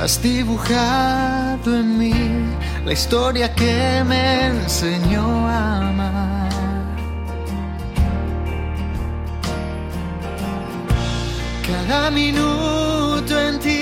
Has 0.00 0.20
dibujado 0.20 1.74
en 1.74 1.98
mí 1.98 2.12
la 2.84 2.92
historia 2.92 3.54
que 3.54 4.04
me 4.06 4.48
enseñó 4.48 5.48
a 5.48 5.88
amar. 5.88 6.50
Cada 11.66 12.10
minuto 12.10 13.40
en 13.40 13.58
ti 13.58 13.80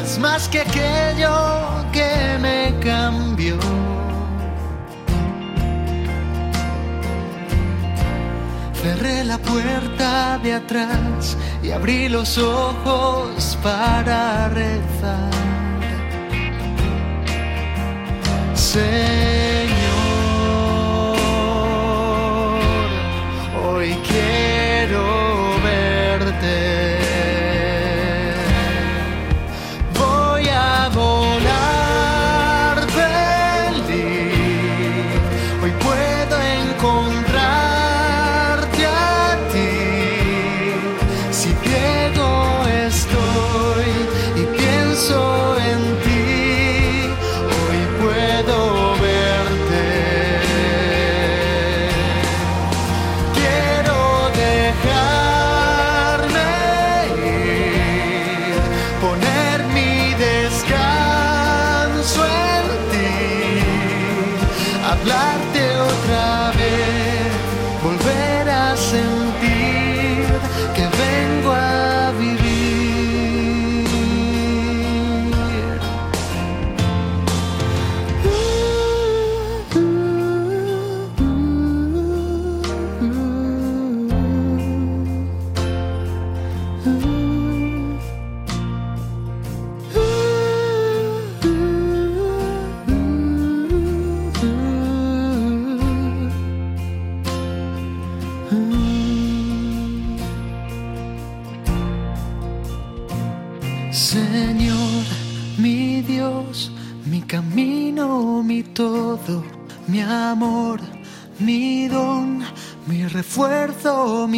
es 0.00 0.18
más 0.18 0.48
que 0.48 0.60
aquello 0.60 1.84
que 1.92 2.38
me 2.40 2.74
cambió. 2.80 3.85
Cerré 8.86 9.24
la 9.24 9.38
puerta 9.38 10.38
de 10.44 10.54
atrás 10.54 11.36
y 11.60 11.72
abrí 11.72 12.08
los 12.08 12.38
ojos 12.38 13.58
para 13.60 14.48
rezar. 14.48 15.28
Señor, 18.54 18.86
hoy 23.66 23.96
quiero 24.06 25.15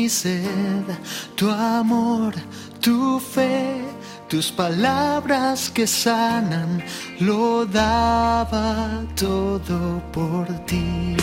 sed, 0.08 0.86
tu 1.36 1.50
amor, 1.50 2.34
tu 2.80 3.20
fe, 3.20 3.82
tus 4.28 4.50
palabras 4.50 5.70
que 5.70 5.86
sanan, 5.86 6.82
lo 7.20 7.64
daba 7.66 9.04
todo 9.14 10.02
por 10.12 10.46
ti. 10.66 11.16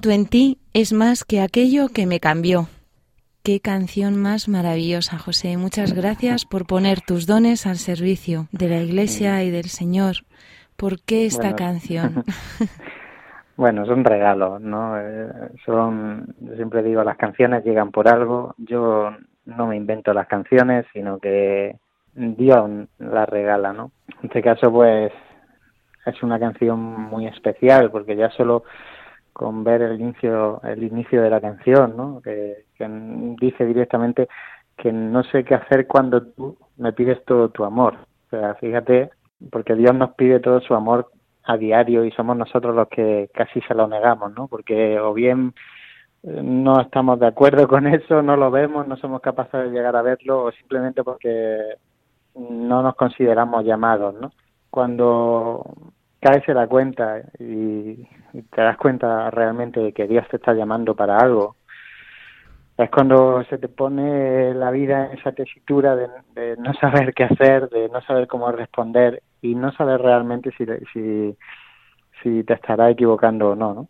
Minuto 0.00 0.18
en 0.18 0.26
ti 0.30 0.56
es 0.72 0.94
más 0.94 1.24
que 1.24 1.42
aquello 1.42 1.88
que 1.94 2.06
me 2.06 2.20
cambió. 2.20 2.68
Qué 3.44 3.60
canción 3.60 4.16
más 4.16 4.48
maravillosa, 4.48 5.18
José. 5.18 5.58
Muchas 5.58 5.92
gracias 5.92 6.46
por 6.46 6.66
poner 6.66 7.02
tus 7.02 7.26
dones 7.26 7.66
al 7.66 7.76
servicio 7.76 8.46
de 8.50 8.70
la 8.70 8.78
Iglesia 8.80 9.42
y 9.44 9.50
del 9.50 9.66
Señor. 9.66 10.24
¿Por 10.78 11.02
qué 11.02 11.26
esta 11.26 11.50
Bueno. 11.50 11.56
canción? 11.56 12.24
Bueno, 13.58 13.84
son 13.84 14.02
regalos, 14.02 14.58
¿no? 14.62 14.98
Eh, 14.98 15.28
son, 15.66 16.34
yo 16.40 16.54
siempre 16.56 16.82
digo, 16.82 17.04
las 17.04 17.18
canciones 17.18 17.62
llegan 17.62 17.90
por 17.90 18.08
algo. 18.08 18.54
Yo 18.56 19.10
no 19.44 19.66
me 19.66 19.76
invento 19.76 20.14
las 20.14 20.28
canciones, 20.28 20.86
sino 20.94 21.18
que 21.18 21.76
Dios 22.14 22.70
las 22.98 23.28
regala, 23.28 23.74
¿no? 23.74 23.90
En 24.22 24.28
este 24.28 24.40
caso, 24.40 24.72
pues, 24.72 25.12
es 26.06 26.22
una 26.22 26.38
canción 26.38 26.80
muy 26.80 27.26
especial, 27.26 27.90
porque 27.90 28.16
ya 28.16 28.30
solo 28.30 28.64
con 29.32 29.64
ver 29.64 29.82
el 29.82 30.00
inicio, 30.00 30.60
el 30.62 30.82
inicio 30.82 31.22
de 31.22 31.30
la 31.30 31.40
canción, 31.40 31.96
¿no? 31.96 32.20
Que, 32.22 32.64
dice 33.40 33.66
directamente 33.66 34.26
que 34.76 34.90
no 34.90 35.22
sé 35.24 35.44
qué 35.44 35.54
hacer 35.54 35.86
cuando 35.86 36.22
tú 36.22 36.56
me 36.78 36.92
pides 36.94 37.22
todo 37.26 37.50
tu 37.50 37.64
amor. 37.64 37.94
O 38.26 38.30
sea, 38.30 38.54
fíjate, 38.54 39.10
porque 39.50 39.74
Dios 39.74 39.94
nos 39.94 40.14
pide 40.14 40.40
todo 40.40 40.60
su 40.60 40.74
amor 40.74 41.10
a 41.44 41.56
diario 41.56 42.04
y 42.04 42.10
somos 42.12 42.36
nosotros 42.36 42.74
los 42.74 42.88
que 42.88 43.30
casi 43.34 43.60
se 43.62 43.74
lo 43.74 43.86
negamos, 43.86 44.32
¿no? 44.34 44.48
Porque 44.48 44.98
o 44.98 45.12
bien 45.12 45.52
eh, 46.22 46.40
no 46.42 46.80
estamos 46.80 47.18
de 47.20 47.26
acuerdo 47.26 47.68
con 47.68 47.86
eso, 47.86 48.22
no 48.22 48.36
lo 48.36 48.50
vemos, 48.50 48.86
no 48.86 48.96
somos 48.96 49.20
capaces 49.20 49.64
de 49.64 49.70
llegar 49.70 49.96
a 49.96 50.02
verlo 50.02 50.44
o 50.44 50.52
simplemente 50.52 51.02
porque 51.04 51.74
no 52.34 52.82
nos 52.82 52.94
consideramos 52.94 53.64
llamados, 53.64 54.14
¿no? 54.20 54.32
Cuando 54.70 55.64
caes 56.20 56.46
en 56.48 56.54
la 56.54 56.66
cuenta 56.66 57.22
y, 57.38 58.06
te 58.32 58.60
das 58.60 58.76
cuenta 58.76 59.30
realmente 59.30 59.80
de 59.80 59.92
que 59.92 60.06
Dios 60.06 60.26
te 60.28 60.36
está 60.36 60.52
llamando 60.52 60.94
para 60.94 61.18
algo, 61.18 61.56
es 62.76 62.90
cuando 62.90 63.42
se 63.44 63.58
te 63.58 63.68
pone 63.68 64.54
la 64.54 64.70
vida 64.70 65.06
en 65.06 65.18
esa 65.18 65.32
tesitura 65.32 65.96
de, 65.96 66.08
de 66.34 66.56
no 66.56 66.72
saber 66.74 67.12
qué 67.14 67.24
hacer, 67.24 67.68
de 67.70 67.88
no 67.88 68.00
saber 68.02 68.26
cómo 68.26 68.50
responder 68.52 69.22
y 69.42 69.54
no 69.54 69.72
saber 69.72 70.00
realmente 70.00 70.50
si, 70.56 70.64
si, 70.92 71.36
si 72.22 72.44
te 72.44 72.54
estará 72.54 72.90
equivocando 72.90 73.50
o 73.50 73.56
no, 73.56 73.74
¿no? 73.74 73.88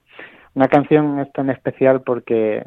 Una 0.55 0.67
canción 0.67 1.21
es 1.21 1.33
tan 1.33 1.51
especial 1.51 2.03
porque 2.03 2.65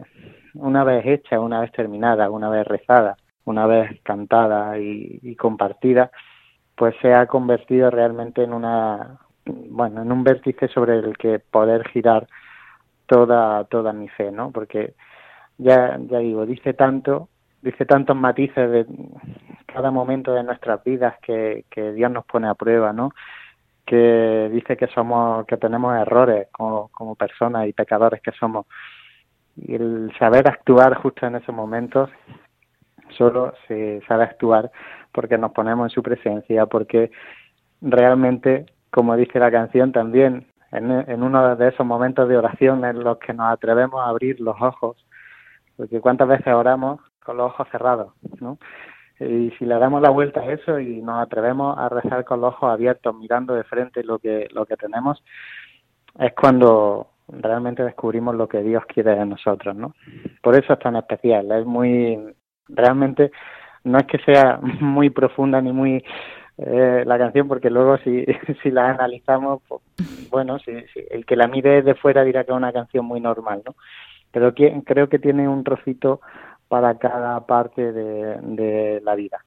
una 0.54 0.86
vez 0.86 1.06
hecha, 1.06 1.40
una 1.40 1.60
vez 1.60 1.72
terminada, 1.74 2.30
una 2.30 2.50
vez 2.50 2.66
rezada, 2.66 3.18
una 3.44 3.66
vez 3.66 4.00
cantada 4.04 4.80
y 4.80 5.36
compartida, 5.36 6.10
pues 6.76 6.96
se 7.02 7.14
ha 7.14 7.28
convertido 7.28 7.90
realmente 7.90 8.44
en 8.44 8.54
una, 8.54 9.20
bueno, 9.46 10.02
en 10.02 10.12
un 10.12 10.24
vértice 10.24 10.68
sobre 10.70 11.00
el 11.00 11.18
que 11.18 11.40
poder 11.40 11.88
girar 11.90 12.28
toda 13.08 13.66
toda 13.66 13.94
mi 13.94 14.10
fe, 14.10 14.32
¿no? 14.32 14.52
Porque 14.52 14.94
ya 15.58 15.98
ya 16.10 16.20
digo, 16.20 16.46
dice 16.46 16.74
tanto, 16.74 17.30
dice 17.62 17.86
tantos 17.86 18.16
matices 18.16 18.70
de 18.72 18.86
cada 19.66 19.92
momento 19.92 20.34
de 20.34 20.44
nuestras 20.44 20.84
vidas 20.84 21.16
que, 21.22 21.66
Dios 21.96 22.12
nos 22.12 22.26
pone 22.26 22.48
a 22.48 22.54
prueba, 22.56 22.94
¿no? 22.94 23.12
Que 23.86 24.50
dice 24.52 24.78
que 24.78 24.88
somos, 24.88 25.46
que 25.48 25.58
tenemos 25.58 25.96
errores 25.96 26.48
como, 26.52 26.90
como 26.90 27.16
personas 27.16 27.68
y 27.68 27.74
pecadores 27.74 28.22
que 28.22 28.32
somos. 28.32 28.66
Y 29.58 29.76
el 29.76 30.12
saber 30.20 30.48
actuar 30.48 30.96
justo 30.96 31.26
en 31.26 31.36
esos 31.36 31.54
momentos, 31.54 32.10
solo 33.18 33.54
se 33.68 34.02
sabe 34.08 34.24
actuar 34.24 34.72
porque 35.12 35.38
nos 35.38 35.52
ponemos 35.52 35.86
en 35.86 35.96
su 35.96 36.02
presencia, 36.02 36.66
porque 36.66 37.12
realmente, 37.82 38.66
como 38.94 39.16
dice 39.16 39.40
la 39.40 39.50
canción 39.50 39.92
también, 39.92 40.46
en, 40.72 41.24
uno 41.24 41.56
de 41.56 41.68
esos 41.68 41.86
momentos 41.86 42.30
de 42.30 42.38
oración 42.38 42.86
en 42.86 43.04
los 43.04 43.18
que 43.18 43.34
nos 43.34 43.52
atrevemos 43.52 44.00
a 44.00 44.10
abrir 44.10 44.40
los 44.40 44.56
ojos, 44.62 45.04
porque 45.76 46.00
cuántas 46.00 46.28
veces 46.28 46.54
oramos 46.54 47.02
con 47.24 47.38
los 47.38 47.48
ojos 47.48 47.68
cerrados, 47.72 48.14
¿no? 48.40 48.60
Y 49.20 49.52
si 49.58 49.66
le 49.66 49.80
damos 49.80 50.02
la 50.02 50.10
vuelta 50.10 50.42
a 50.42 50.52
eso 50.52 50.80
y 50.80 51.02
nos 51.02 51.24
atrevemos 51.24 51.78
a 51.78 51.90
rezar 51.90 52.24
con 52.24 52.42
los 52.42 52.54
ojos 52.54 52.72
abiertos, 52.72 53.16
mirando 53.16 53.56
de 53.56 53.64
frente 53.64 54.04
lo 54.04 54.20
que 54.20 54.48
lo 54.52 54.66
que 54.66 54.76
tenemos, 54.76 55.24
es 56.20 56.34
cuando 56.34 57.08
realmente 57.28 57.84
descubrimos 57.84 58.36
lo 58.36 58.48
que 58.48 58.62
Dios 58.62 58.84
quiere 58.86 59.16
de 59.16 59.26
nosotros, 59.26 59.76
¿no? 59.76 59.96
Por 60.42 60.56
eso 60.56 60.74
es 60.74 60.80
tan 60.80 60.96
especial, 60.98 61.52
es 61.52 61.66
muy 61.66 62.36
realmente 62.68 63.32
no 63.84 63.98
es 63.98 64.06
que 64.06 64.20
sea 64.20 64.60
muy 64.80 65.10
profunda 65.10 65.62
ni 65.62 65.72
muy 65.72 66.04
eh, 66.58 67.04
la 67.06 67.18
canción 67.18 67.48
porque 67.48 67.70
luego 67.70 67.98
si, 67.98 68.26
si 68.64 68.72
la 68.72 68.92
analizamos 68.92 69.62
pues, 69.68 69.82
bueno 70.30 70.60
si, 70.60 70.72
el 71.10 71.26
que 71.26 71.36
la 71.36 71.48
mire 71.48 71.82
de 71.82 71.96
fuera 71.96 72.24
dirá 72.24 72.44
que 72.44 72.52
es 72.52 72.58
una 72.58 72.74
canción 72.74 73.06
muy 73.06 73.20
normal 73.20 73.64
no 73.66 73.76
pero 74.32 74.54
que, 74.54 74.82
creo 74.86 75.10
que 75.10 75.20
tiene 75.20 75.48
un 75.48 75.64
trocito 75.64 76.22
para 76.68 76.98
cada 76.98 77.46
parte 77.46 77.92
de, 77.92 78.38
de 78.42 79.02
la 79.02 79.16
vida 79.16 79.44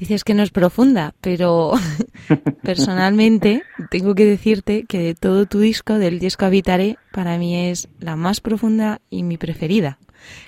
Dices 0.00 0.24
que 0.24 0.32
no 0.32 0.42
es 0.42 0.50
profunda, 0.50 1.12
pero 1.20 1.72
personalmente 2.62 3.62
tengo 3.90 4.14
que 4.14 4.24
decirte 4.24 4.84
que 4.88 4.98
de 4.98 5.14
todo 5.14 5.44
tu 5.44 5.58
disco, 5.58 5.98
del 5.98 6.18
disco 6.18 6.46
Habitaré, 6.46 6.96
para 7.12 7.36
mí 7.36 7.68
es 7.68 7.86
la 7.98 8.16
más 8.16 8.40
profunda 8.40 9.02
y 9.10 9.24
mi 9.24 9.36
preferida. 9.36 9.98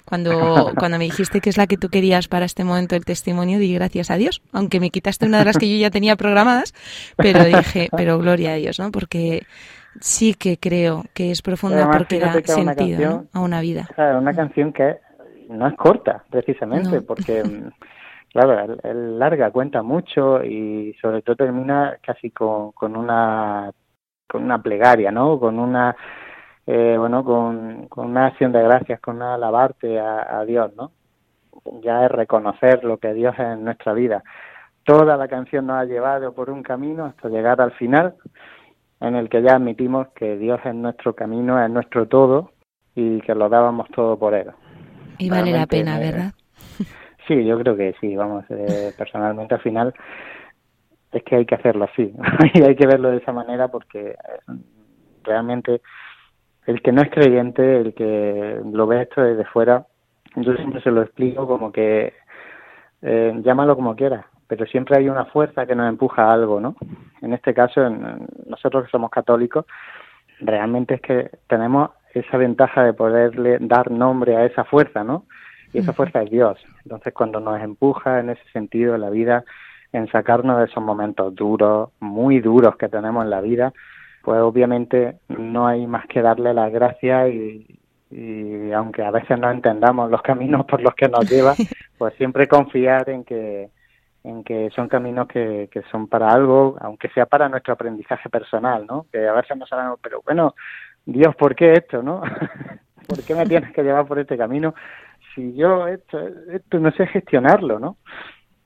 Cuando, 0.05 0.73
cuando 0.79 0.99
me 0.99 1.05
dijiste 1.05 1.41
que 1.41 1.51
es 1.51 1.57
la 1.57 1.67
que 1.67 1.77
tú 1.77 1.89
querías 1.89 2.29
para 2.29 2.45
este 2.45 2.65
momento 2.65 2.95
del 2.95 3.05
testimonio, 3.05 3.59
di 3.59 3.75
gracias 3.75 4.11
a 4.11 4.17
Dios, 4.17 4.43
aunque 4.53 4.81
me 4.81 4.91
quitaste 4.91 5.27
una 5.27 5.39
de 5.39 5.45
las 5.47 5.59
que 5.59 5.71
yo 5.71 5.77
ya 5.81 5.91
tenía 5.91 6.17
programadas, 6.17 6.75
pero 7.17 7.45
dije, 7.45 7.89
pero 7.97 8.19
gloria 8.19 8.53
a 8.53 8.57
Dios, 8.57 8.79
¿no? 8.79 8.91
Porque 8.91 9.43
sí 10.01 10.35
que 10.35 10.59
creo 10.59 11.05
que 11.15 11.31
es 11.31 11.43
profunda 11.43 11.79
Además, 11.79 11.99
porque 11.99 12.19
da 12.19 12.39
es 12.39 12.57
una 12.57 12.75
sentido 12.75 13.25
a 13.33 13.41
una 13.41 13.61
vida. 13.61 13.89
Claro, 13.95 14.19
una 14.19 14.35
canción 14.35 14.73
que 14.73 14.97
no 15.49 15.67
es 15.67 15.75
corta, 15.75 16.25
precisamente, 16.31 16.97
No. 16.97 17.03
porque, 17.03 17.43
mm, 17.45 17.71
claro, 18.33 18.77
el 18.83 19.19
larga, 19.19 19.51
cuenta 19.51 19.83
mucho 19.83 20.43
y 20.43 20.95
sobre 21.01 21.23
todo 21.23 21.37
termina 21.37 21.99
casi 22.03 22.31
con, 22.31 22.73
con 22.73 22.97
una 22.97 23.71
con 24.29 24.45
una 24.45 24.63
plegaria, 24.63 25.11
¿no? 25.11 25.39
Con 25.39 25.59
una, 25.59 25.95
eh, 26.67 26.97
bueno, 26.99 27.25
con, 27.25 27.89
con 27.89 28.11
una 28.11 28.27
acción 28.27 28.53
de 28.53 28.63
gracias, 28.63 29.01
con 29.01 29.17
una 29.17 29.35
alabarte 29.35 29.99
a, 29.99 30.39
a 30.41 30.45
Dios, 30.45 30.75
¿no? 30.77 30.93
ya 31.83 32.05
es 32.05 32.11
reconocer 32.11 32.85
lo 32.85 32.99
que 32.99 33.13
Dios 33.15 33.35
es 33.35 33.41
en 33.41 33.65
nuestra 33.65 33.93
vida. 33.93 34.23
Toda 34.85 35.17
la 35.17 35.29
canción 35.29 35.67
nos 35.67 35.77
ha 35.77 35.85
llevado 35.85 36.33
por 36.35 36.51
un 36.51 36.63
camino 36.63 37.05
hasta 37.07 37.29
llegar 37.29 37.61
al 37.61 37.73
final, 37.73 38.15
en 39.01 39.17
el 39.17 39.29
que 39.29 39.43
ya 39.43 39.57
admitimos 39.57 40.09
que 40.09 40.37
Dios 40.37 40.61
es 40.65 40.75
nuestro 40.75 41.15
camino, 41.15 41.63
es 41.63 41.71
nuestro 41.71 42.07
todo 42.07 42.53
y 42.95 43.21
que 43.21 43.35
lo 43.35 43.49
dábamos 43.49 43.89
todo 43.91 44.19
por 44.19 44.35
Él. 44.35 44.51
Y 45.19 45.31
vale 45.31 45.53
la 45.53 45.67
pena, 45.67 45.99
eh, 45.99 46.11
¿verdad? 46.11 46.33
Sí, 47.29 47.45
yo 47.45 47.57
creo 47.61 47.77
que 47.77 47.95
sí, 48.01 48.17
vamos, 48.17 48.45
eh, 48.49 48.93
personalmente 48.99 49.55
al 49.55 49.61
final 49.61 49.95
es 51.13 51.23
que 51.23 51.37
hay 51.37 51.47
que 51.47 51.55
hacerlo 51.55 51.85
así 51.85 52.13
y 52.55 52.63
hay 52.63 52.75
que 52.75 52.85
verlo 52.85 53.13
de 53.13 53.19
esa 53.19 53.33
manera 53.33 53.69
porque 53.69 54.09
eh, 54.09 54.17
realmente 55.23 55.83
el 56.67 56.81
que 56.83 56.93
no 56.93 57.03
es 57.03 57.11
creyente, 57.11 57.81
el 57.81 57.95
que 57.95 58.61
lo 58.73 58.87
ve 58.87 59.03
esto 59.03 59.23
desde 59.23 59.45
fuera, 59.47 59.87
yo 60.37 60.55
siempre 60.55 60.81
se 60.83 60.91
lo 60.91 61.03
explico 61.03 61.47
como 61.47 61.73
que 61.73 62.13
eh, 63.03 63.33
llámalo 63.43 63.75
como 63.77 63.97
quieras, 63.97 64.25
pero 64.47 64.65
siempre 64.67 64.97
hay 64.97 65.09
una 65.09 65.25
fuerza 65.27 65.67
que 65.67 65.75
nos 65.75 65.89
empuja 65.89 66.27
a 66.27 66.33
algo, 66.33 66.61
¿no? 66.61 66.77
En 67.21 67.33
este 67.33 67.53
caso, 67.53 67.85
en- 67.87 68.27
nosotros 68.47 68.85
que 68.85 68.91
somos 68.91 69.11
católicos, 69.11 69.67
realmente 70.41 70.95
es 70.95 71.01
que 71.01 71.31
tenemos 71.49 71.91
esa 72.15 72.37
ventaja 72.37 72.85
de 72.85 72.93
poderle 72.93 73.59
dar 73.61 73.91
nombre 73.91 74.37
a 74.37 74.45
esa 74.45 74.65
fuerza, 74.65 75.03
¿no? 75.05 75.25
Y 75.73 75.79
esa 75.79 75.93
fuerza 75.95 76.23
es 76.23 76.31
Dios. 76.31 76.63
Entonces, 76.85 77.15
cuando 77.15 77.41
nos 77.41 77.61
empuja 77.61 78.21
en 78.21 78.31
ese 78.31 78.45
sentido 78.53 78.97
la 78.99 79.09
vida, 79.11 79.45
en 79.93 80.07
sacarnos 80.09 80.59
de 80.59 80.67
esos 80.67 80.83
momentos 80.83 81.35
duros, 81.35 81.91
muy 82.01 82.41
duros 82.41 82.77
que 82.77 82.89
tenemos 82.89 83.25
en 83.25 83.31
la 83.31 83.41
vida, 83.41 83.73
pues 84.23 84.41
obviamente 84.41 85.19
no 85.29 85.67
hay 85.67 85.87
más 85.87 86.07
que 86.07 86.23
darle 86.23 86.55
las 86.55 86.73
gracias 86.73 87.31
y, 87.31 87.79
y 88.11 88.73
aunque 88.73 89.03
a 89.03 89.11
veces 89.11 89.39
no 89.39 89.51
entendamos 89.51 90.11
los 90.11 90.23
caminos 90.23 90.65
por 90.67 90.81
los 90.81 90.95
que 90.95 91.09
nos 91.09 91.29
lleva, 91.29 91.55
pues 91.99 92.15
siempre 92.15 92.47
confiar 92.47 93.09
en 93.09 93.25
que 93.25 93.71
en 94.25 94.45
que 94.45 94.71
son 94.71 94.87
caminos 94.87 95.27
que, 95.27 95.69
que 95.73 95.83
son 95.91 96.07
para 96.07 96.29
algo, 96.29 96.77
aunque 96.81 97.09
sea 97.09 97.27
para 97.27 97.49
nuestro 97.49 97.75
aprendizaje 97.75 98.29
personal, 98.29 98.87
¿no? 98.87 99.07
Que 99.11 99.27
a 99.27 99.33
veces 99.33 99.57
no 99.57 99.67
sabemos, 99.67 99.99
pero 100.01 100.23
bueno, 100.25 100.55
Dios, 101.05 101.35
¿por 101.35 101.57
qué 101.57 101.73
esto, 101.73 102.05
no? 102.05 102.23
¿Por 103.09 103.25
qué 103.25 103.35
me 103.35 103.47
tienes 103.47 103.73
que 103.73 103.83
llevar 103.83 104.07
por 104.07 104.21
este 104.21 104.39
camino 104.39 104.75
si 105.35 105.55
yo 105.55 105.89
esto, 105.89 106.21
esto 106.53 106.79
no 106.79 106.93
sé 106.93 107.07
gestionarlo, 107.09 107.81
¿no? 107.81 107.97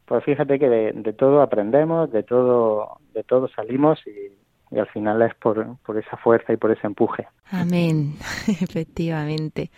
Pues 0.04 0.22
fíjate 0.24 0.58
que 0.58 0.68
de, 0.68 0.92
de 0.92 1.12
todo 1.14 1.40
aprendemos, 1.40 2.10
de 2.12 2.22
todo, 2.22 2.98
de 3.14 3.24
todo 3.24 3.48
salimos 3.48 4.06
y, 4.06 4.45
y 4.70 4.78
al 4.78 4.86
final 4.88 5.22
es 5.22 5.34
por, 5.36 5.76
por 5.84 5.98
esa 5.98 6.16
fuerza 6.16 6.52
y 6.52 6.56
por 6.56 6.70
ese 6.70 6.86
empuje. 6.86 7.26
Amén, 7.50 8.14
efectivamente. 8.48 9.70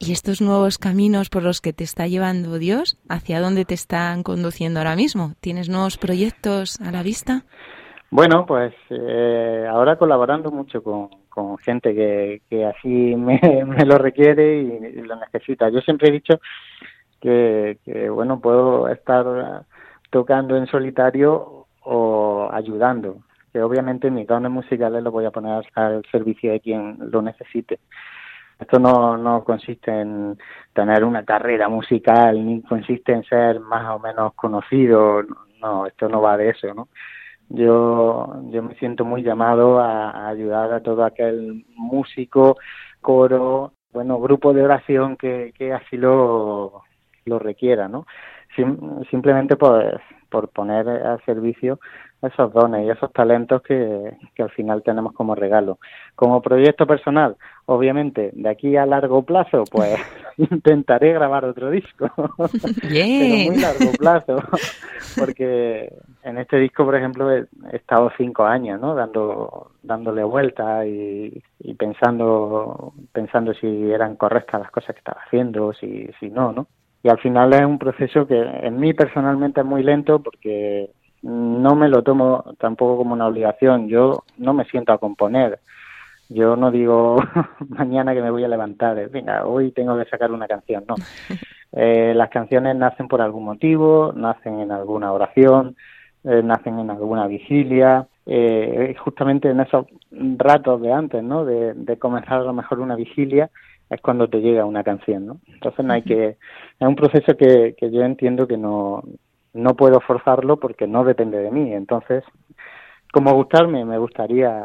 ¿Y 0.00 0.12
estos 0.12 0.40
nuevos 0.40 0.78
caminos 0.78 1.28
por 1.28 1.42
los 1.42 1.60
que 1.60 1.72
te 1.72 1.82
está 1.82 2.06
llevando 2.06 2.58
Dios, 2.58 2.98
hacia 3.08 3.40
dónde 3.40 3.64
te 3.64 3.74
están 3.74 4.22
conduciendo 4.22 4.78
ahora 4.78 4.94
mismo? 4.94 5.32
¿Tienes 5.40 5.68
nuevos 5.68 5.98
proyectos 5.98 6.80
a 6.80 6.92
la 6.92 7.02
vista? 7.02 7.42
Bueno, 8.10 8.46
pues 8.46 8.72
eh, 8.90 9.66
ahora 9.68 9.96
colaborando 9.96 10.52
mucho 10.52 10.82
con, 10.82 11.08
con 11.28 11.58
gente 11.58 11.94
que, 11.94 12.42
que 12.48 12.64
así 12.64 12.88
me, 13.16 13.40
me 13.66 13.84
lo 13.84 13.98
requiere 13.98 14.62
y, 14.62 14.98
y 14.98 15.02
lo 15.02 15.16
necesita. 15.16 15.68
Yo 15.68 15.80
siempre 15.80 16.08
he 16.08 16.12
dicho 16.12 16.40
que, 17.20 17.78
que, 17.84 18.08
bueno, 18.08 18.40
puedo 18.40 18.88
estar 18.88 19.64
tocando 20.10 20.56
en 20.56 20.66
solitario 20.66 21.66
o 21.82 22.48
ayudando, 22.52 23.18
obviamente 23.62 24.10
mis 24.10 24.26
dones 24.26 24.50
musicales 24.50 25.02
los 25.02 25.12
voy 25.12 25.24
a 25.24 25.30
poner 25.30 25.64
al 25.74 26.02
servicio 26.10 26.52
de 26.52 26.60
quien 26.60 26.98
lo 27.10 27.22
necesite. 27.22 27.80
Esto 28.58 28.78
no, 28.78 29.16
no 29.16 29.44
consiste 29.44 29.90
en 29.90 30.36
tener 30.72 31.04
una 31.04 31.24
carrera 31.24 31.68
musical, 31.68 32.44
ni 32.44 32.60
consiste 32.62 33.12
en 33.12 33.22
ser 33.24 33.60
más 33.60 33.88
o 33.94 34.00
menos 34.00 34.34
conocido, 34.34 35.22
no, 35.60 35.86
esto 35.86 36.08
no 36.08 36.20
va 36.20 36.36
de 36.36 36.50
eso, 36.50 36.74
¿no? 36.74 36.88
Yo, 37.50 38.42
yo 38.50 38.62
me 38.62 38.74
siento 38.74 39.04
muy 39.04 39.22
llamado 39.22 39.78
a, 39.80 40.28
ayudar 40.28 40.72
a 40.72 40.82
todo 40.82 41.04
aquel 41.04 41.64
músico, 41.76 42.58
coro, 43.00 43.72
bueno, 43.92 44.20
grupo 44.20 44.52
de 44.52 44.62
oración 44.64 45.16
que, 45.16 45.52
que 45.56 45.72
así 45.72 45.96
lo, 45.96 46.82
lo 47.24 47.38
requiera, 47.38 47.88
¿no? 47.88 48.06
Sim- 48.56 49.04
simplemente 49.10 49.56
por, 49.56 50.00
por 50.28 50.48
poner 50.48 50.88
al 50.88 51.24
servicio 51.24 51.78
esos 52.22 52.52
dones 52.52 52.86
y 52.86 52.90
esos 52.90 53.12
talentos 53.12 53.62
que, 53.62 54.16
que 54.34 54.42
al 54.42 54.50
final 54.50 54.82
tenemos 54.82 55.12
como 55.12 55.34
regalo. 55.34 55.78
Como 56.14 56.42
proyecto 56.42 56.86
personal, 56.86 57.36
obviamente, 57.66 58.30
de 58.32 58.48
aquí 58.48 58.76
a 58.76 58.86
largo 58.86 59.22
plazo, 59.22 59.64
pues 59.70 59.98
intentaré 60.38 61.12
grabar 61.12 61.44
otro 61.44 61.70
disco. 61.70 62.10
pero 62.36 62.88
Bien. 62.88 63.46
muy 63.46 63.56
largo 63.56 63.92
plazo, 63.98 64.36
porque 65.18 65.92
en 66.22 66.38
este 66.38 66.58
disco, 66.58 66.84
por 66.84 66.94
ejemplo, 66.94 67.30
he, 67.32 67.46
he 67.72 67.76
estado 67.76 68.10
cinco 68.16 68.44
años, 68.44 68.80
¿no? 68.80 68.94
Dando, 68.94 69.72
dándole 69.82 70.22
vueltas 70.22 70.86
y, 70.86 71.42
y 71.60 71.74
pensando, 71.74 72.92
pensando 73.12 73.52
si 73.54 73.90
eran 73.90 74.16
correctas 74.16 74.60
las 74.60 74.70
cosas 74.70 74.94
que 74.94 75.00
estaba 75.00 75.22
haciendo, 75.26 75.72
si, 75.72 76.08
si 76.20 76.30
no, 76.30 76.52
¿no? 76.52 76.66
Y 77.02 77.08
al 77.08 77.18
final 77.18 77.52
es 77.52 77.64
un 77.64 77.78
proceso 77.78 78.26
que 78.26 78.40
en 78.40 78.78
mí 78.78 78.92
personalmente 78.92 79.60
es 79.60 79.66
muy 79.66 79.82
lento 79.82 80.20
porque 80.20 80.90
no 81.22 81.74
me 81.74 81.88
lo 81.88 82.02
tomo 82.02 82.54
tampoco 82.58 82.98
como 82.98 83.14
una 83.14 83.26
obligación. 83.26 83.88
Yo 83.88 84.24
no 84.36 84.52
me 84.54 84.64
siento 84.64 84.92
a 84.92 84.98
componer. 84.98 85.58
Yo 86.28 86.56
no 86.56 86.70
digo 86.70 87.16
mañana 87.68 88.14
que 88.14 88.22
me 88.22 88.30
voy 88.30 88.44
a 88.44 88.48
levantar, 88.48 88.98
eh, 88.98 89.06
venga, 89.06 89.46
hoy 89.46 89.72
tengo 89.72 89.96
que 89.96 90.08
sacar 90.10 90.30
una 90.30 90.46
canción, 90.46 90.84
no. 90.86 90.94
Eh, 91.72 92.14
las 92.14 92.30
canciones 92.30 92.74
nacen 92.76 93.08
por 93.08 93.20
algún 93.20 93.44
motivo, 93.44 94.14
nacen 94.16 94.58
en 94.60 94.72
alguna 94.72 95.12
oración, 95.12 95.76
eh, 96.24 96.42
nacen 96.42 96.78
en 96.78 96.88
alguna 96.88 97.26
vigilia, 97.26 98.08
eh, 98.24 98.94
justamente 98.98 99.50
en 99.50 99.60
esos 99.60 99.86
ratos 100.10 100.80
de 100.80 100.92
antes, 100.92 101.22
¿no? 101.22 101.44
De, 101.44 101.74
de 101.74 101.98
comenzar 101.98 102.40
a 102.40 102.44
lo 102.44 102.54
mejor 102.54 102.80
una 102.80 102.96
vigilia, 102.96 103.50
es 103.90 104.00
cuando 104.00 104.28
te 104.28 104.40
llega 104.40 104.64
una 104.64 104.82
canción, 104.82 105.26
¿no? 105.26 105.40
Entonces 105.46 105.84
no 105.84 105.92
hay 105.92 106.02
que, 106.02 106.28
es 106.28 106.88
un 106.88 106.96
proceso 106.96 107.36
que, 107.36 107.74
que 107.78 107.90
yo 107.90 108.02
entiendo 108.02 108.46
que 108.46 108.56
no, 108.56 109.02
no 109.54 109.74
puedo 109.74 110.00
forzarlo 110.00 110.58
porque 110.58 110.86
no 110.86 111.04
depende 111.04 111.38
de 111.38 111.50
mí, 111.50 111.72
entonces 111.72 112.24
como 113.10 113.32
gustarme, 113.32 113.84
me 113.86 113.96
gustaría 113.98 114.64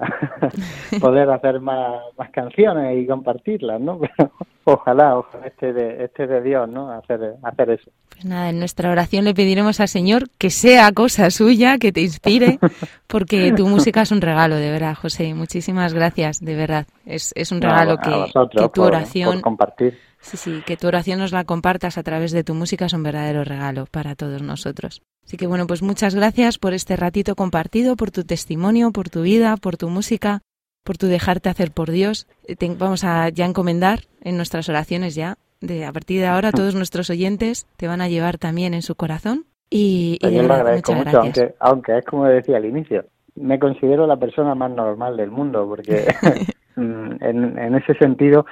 poder 1.00 1.30
hacer 1.30 1.62
más, 1.62 2.02
más 2.18 2.30
canciones 2.32 2.98
y 3.02 3.08
compartirlas, 3.08 3.80
¿no? 3.80 4.00
Pero 4.18 4.32
ojalá, 4.66 5.18
ojalá 5.18 5.48
este 5.48 5.72
de, 5.72 6.04
este 6.04 6.28
de 6.28 6.42
Dios, 6.42 6.68
¿no? 6.68 6.92
Hacer, 6.92 7.36
hacer 7.42 7.70
eso. 7.70 7.90
Pues 8.10 8.26
nada, 8.26 8.50
en 8.50 8.60
nuestra 8.60 8.92
oración 8.92 9.24
le 9.24 9.34
pediremos 9.34 9.80
al 9.80 9.88
Señor 9.88 10.24
que 10.38 10.50
sea 10.50 10.92
cosa 10.92 11.30
suya, 11.32 11.78
que 11.78 11.94
te 11.94 12.02
inspire, 12.02 12.60
porque 13.08 13.54
tu 13.54 13.66
música 13.68 14.02
es 14.02 14.12
un 14.12 14.20
regalo, 14.22 14.58
de 14.58 14.72
verdad, 14.72 14.96
José. 14.96 15.34
Muchísimas 15.34 15.94
gracias, 15.94 16.44
de 16.44 16.56
verdad. 16.56 16.86
Es, 17.06 17.32
es 17.36 17.52
un 17.52 17.62
regalo 17.62 17.98
que, 17.98 18.10
vosotros 18.10 18.50
que 18.62 18.70
tu 18.70 18.82
por- 18.82 18.88
oración, 18.88 19.34
por 19.36 19.42
compartir. 19.42 19.98
Sí, 20.24 20.38
sí, 20.38 20.62
que 20.66 20.78
tu 20.78 20.88
oración 20.88 21.20
nos 21.20 21.32
la 21.32 21.44
compartas 21.44 21.98
a 21.98 22.04
través 22.04 22.32
de 22.32 22.44
tu 22.44 22.56
música 22.56 22.86
es 22.88 22.94
un 22.94 23.04
verdadero 23.04 23.44
regalo 23.44 23.86
para 23.92 24.16
todos 24.16 24.42
nosotros. 24.42 25.02
Así 25.26 25.38
que 25.38 25.48
bueno, 25.48 25.68
pues 25.68 25.82
muchas 25.84 26.16
gracias 26.16 26.58
por 26.58 26.74
este 26.74 26.96
ratito 26.96 27.36
compartido, 27.36 27.96
por 27.96 28.10
tu 28.12 28.24
testimonio, 28.24 28.92
por 28.92 29.10
tu 29.10 29.22
vida, 29.22 29.56
por 29.58 29.78
tu 29.78 29.90
música, 29.90 30.42
por 30.84 30.98
tu 30.98 31.08
dejarte 31.08 31.48
hacer 31.50 31.72
por 31.72 31.92
Dios. 31.92 32.28
Eh, 32.48 32.56
te- 32.56 32.74
vamos 32.76 33.04
a 33.04 33.30
ya 33.30 33.46
encomendar 33.46 34.02
en 34.22 34.36
nuestras 34.36 34.68
oraciones 34.68 35.16
ya. 35.16 35.38
De, 35.62 35.86
a 35.86 35.94
partir 35.94 36.20
de 36.20 36.28
ahora 36.28 36.52
todos 36.52 36.76
nuestros 36.76 37.10
oyentes 37.10 37.68
te 37.78 37.88
van 37.88 38.02
a 38.02 38.10
llevar 38.10 38.38
también 38.38 38.74
en 38.74 38.82
su 38.82 38.96
corazón 38.96 39.46
y, 39.70 40.18
y 40.22 40.32
yo 40.34 40.44
lo 40.44 40.54
agradezco 40.56 40.94
mucho, 40.94 41.22
aunque, 41.22 41.56
aunque 41.60 41.98
es 42.00 42.06
como 42.06 42.26
decía 42.26 42.58
al 42.58 42.66
inicio, 42.66 43.06
me 43.36 43.58
considero 43.60 44.06
la 44.06 44.18
persona 44.18 44.56
más 44.56 44.72
normal 44.72 45.16
del 45.16 45.32
mundo, 45.32 45.66
porque 45.66 46.06
en, 46.76 47.58
en 47.58 47.76
ese 47.76 47.94
sentido, 47.96 48.46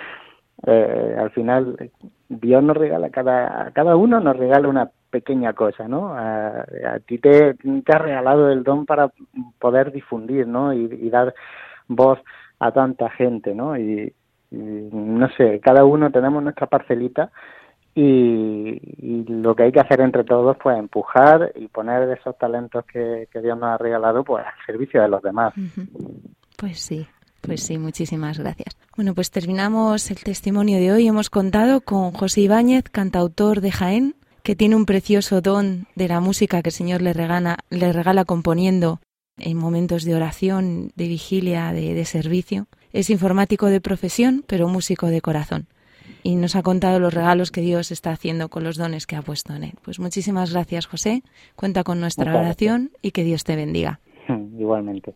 eh, 0.67 1.15
al 1.19 1.31
final, 1.31 1.91
Dios 2.29 2.63
nos 2.63 2.77
regala, 2.77 3.09
cada, 3.09 3.67
a 3.67 3.71
cada 3.71 3.95
uno 3.95 4.19
nos 4.19 4.37
regala 4.37 4.67
una 4.67 4.91
pequeña 5.09 5.53
cosa, 5.53 5.87
¿no? 5.87 6.13
A, 6.15 6.65
ti 7.05 7.17
te, 7.17 7.55
te 7.55 7.93
ha 7.93 7.97
regalado 7.97 8.49
el 8.49 8.63
don 8.63 8.85
para 8.85 9.11
poder 9.59 9.91
difundir, 9.91 10.47
¿no? 10.47 10.73
Y, 10.73 11.09
dar 11.09 11.33
voz 11.87 12.19
a 12.59 12.71
tanta 12.71 13.09
gente, 13.09 13.53
¿no? 13.53 13.77
Y, 13.77 14.13
no 14.51 15.29
sé, 15.37 15.59
cada 15.61 15.85
uno 15.85 16.11
tenemos 16.11 16.43
nuestra 16.43 16.67
parcelita 16.67 17.31
y, 17.95 18.79
y 18.97 19.23
lo 19.29 19.55
que 19.55 19.63
hay 19.63 19.71
que 19.71 19.79
hacer 19.79 20.01
entre 20.01 20.25
todos 20.25 20.57
pues 20.61 20.77
empujar 20.77 21.53
y 21.55 21.67
poner 21.69 22.09
esos 22.17 22.37
talentos 22.37 22.85
que, 22.85 23.29
que 23.31 23.41
Dios 23.41 23.57
nos 23.57 23.69
ha 23.69 23.77
regalado 23.77 24.25
pues 24.25 24.45
al 24.45 24.65
servicio 24.65 25.01
de 25.01 25.07
los 25.07 25.21
demás. 25.21 25.53
Pues 26.57 26.79
sí, 26.79 27.07
pues 27.41 27.63
sí, 27.63 27.77
muchísimas 27.77 28.37
gracias. 28.39 28.77
Bueno, 28.95 29.13
pues 29.13 29.31
terminamos 29.31 30.09
el 30.11 30.17
testimonio 30.17 30.77
de 30.77 30.91
hoy. 30.91 31.07
Hemos 31.07 31.29
contado 31.29 31.81
con 31.81 32.11
José 32.11 32.41
Ibáñez, 32.41 32.83
cantautor 32.91 33.61
de 33.61 33.71
Jaén, 33.71 34.15
que 34.43 34.55
tiene 34.55 34.75
un 34.75 34.85
precioso 34.85 35.41
don 35.41 35.87
de 35.95 36.07
la 36.07 36.19
música 36.19 36.61
que 36.61 36.69
el 36.69 36.73
Señor 36.73 37.01
le 37.01 37.13
regala, 37.13 37.57
le 37.69 37.91
regala 37.93 38.25
componiendo 38.25 38.99
en 39.37 39.57
momentos 39.57 40.03
de 40.03 40.15
oración, 40.15 40.91
de 40.95 41.07
vigilia, 41.07 41.73
de, 41.73 41.93
de 41.93 42.05
servicio. 42.05 42.67
Es 42.93 43.09
informático 43.09 43.67
de 43.67 43.81
profesión, 43.81 44.43
pero 44.47 44.67
músico 44.67 45.07
de 45.07 45.21
corazón. 45.21 45.67
y 46.23 46.35
nos 46.35 46.55
ha 46.55 46.61
contado 46.61 46.99
los 46.99 47.13
regalos 47.13 47.51
que 47.51 47.61
Dios 47.61 47.91
está 47.91 48.11
haciendo 48.11 48.49
con 48.49 48.63
los 48.63 48.77
dones 48.77 49.07
que 49.07 49.15
ha 49.15 49.21
puesto 49.21 49.53
en 49.55 49.63
él. 49.63 49.73
Pues 49.81 49.99
muchísimas 49.99 50.51
gracias, 50.51 50.85
José. 50.85 51.23
Cuenta 51.55 51.83
con 51.83 51.99
nuestra 51.99 52.25
Muchas 52.25 52.41
oración 52.41 52.91
y 53.01 53.11
que 53.11 53.23
Dios 53.23 53.43
te 53.43 53.55
bendiga. 53.55 53.99
Igualmente. 54.59 55.15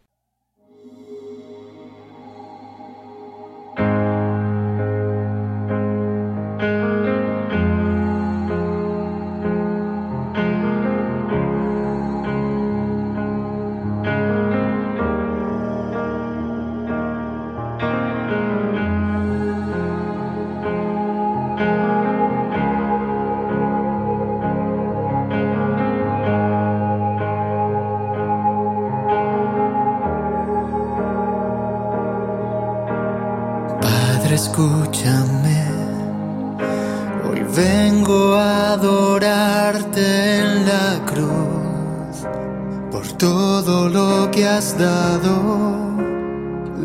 Que 44.45 44.51
has 44.51 44.77
dado, 44.77 45.33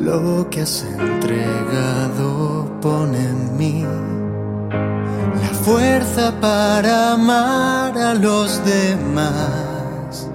lo 0.01 0.49
que 0.49 0.63
has 0.63 0.83
entregado, 0.83 2.65
pone 2.81 3.19
en 3.19 3.57
mí 3.59 3.85
la 5.43 5.53
fuerza 5.65 6.33
para 6.41 7.13
amar 7.13 7.99
a 7.99 8.15
los 8.15 8.65
demás. 8.65 10.31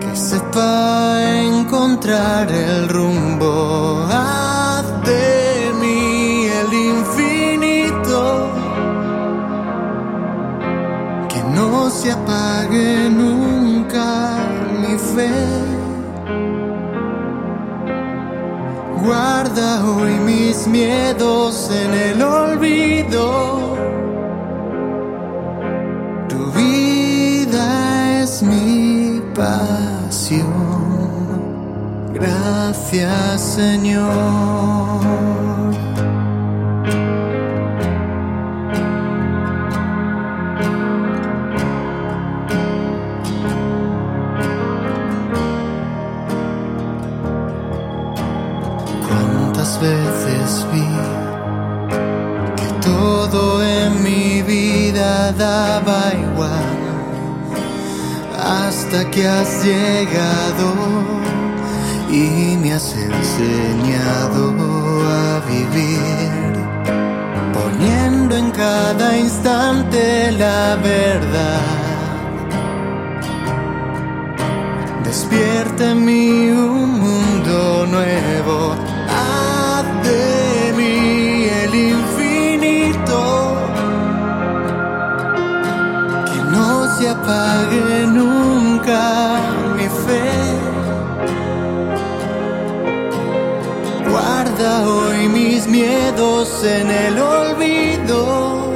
Que 0.00 0.16
sepa 0.16 1.20
encontrar 1.50 2.50
el 2.50 2.88
rumbo, 2.88 4.06
haz 4.10 4.86
de 5.04 5.70
mí 5.82 6.46
el 6.60 6.72
infinito, 6.94 8.20
que 11.28 11.42
no 11.56 11.90
se 11.90 12.10
apague 12.12 13.10
nunca 13.10 14.41
Guarda 19.04 19.84
hoy 19.84 20.12
mis 20.24 20.66
miedos 20.66 21.70
en 21.70 21.92
el 21.92 22.22
olvido. 22.22 23.76
Tu 26.28 26.50
vida 26.52 28.22
es 28.22 28.42
mi 28.42 29.20
pasión. 29.34 30.46
Gracias 32.14 33.40
Señor. 33.40 35.41
Igual 55.52 56.82
hasta 58.38 59.10
que 59.10 59.26
has 59.26 59.64
llegado 59.64 60.72
y 62.10 62.56
me 62.56 62.72
has 62.72 62.94
enseñado 62.94 64.42
a 65.08 65.40
vivir 65.48 66.52
poniendo 67.52 68.36
en 68.36 68.50
cada 68.50 69.18
instante 69.18 70.32
la 70.32 70.76
verdad. 70.76 71.60
Despierta 75.04 75.90
en 75.90 76.04
mí 76.04 76.50
un 76.50 77.00
mundo 77.00 77.86
nuevo, 77.86 78.74
se 87.02 87.08
apague 87.08 88.06
nunca 88.06 89.02
mi 89.76 89.88
fe. 90.04 90.30
Guarda 94.08 94.88
hoy 94.88 95.28
mis 95.28 95.66
miedos 95.66 96.48
en 96.64 96.90
el 96.90 97.18
olvido. 97.18 98.72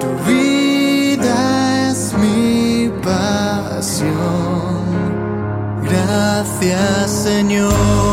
Tu 0.00 0.10
vida 0.30 1.90
es 1.90 2.14
mi 2.14 2.90
pasión. 3.02 4.08
Gracias 5.82 7.10
Señor. 7.10 8.07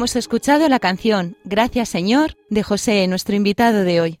Hemos 0.00 0.16
escuchado 0.16 0.66
la 0.70 0.78
canción 0.78 1.36
Gracias 1.44 1.90
Señor 1.90 2.38
de 2.48 2.62
José, 2.62 3.06
nuestro 3.06 3.36
invitado 3.36 3.84
de 3.84 4.00
hoy. 4.00 4.20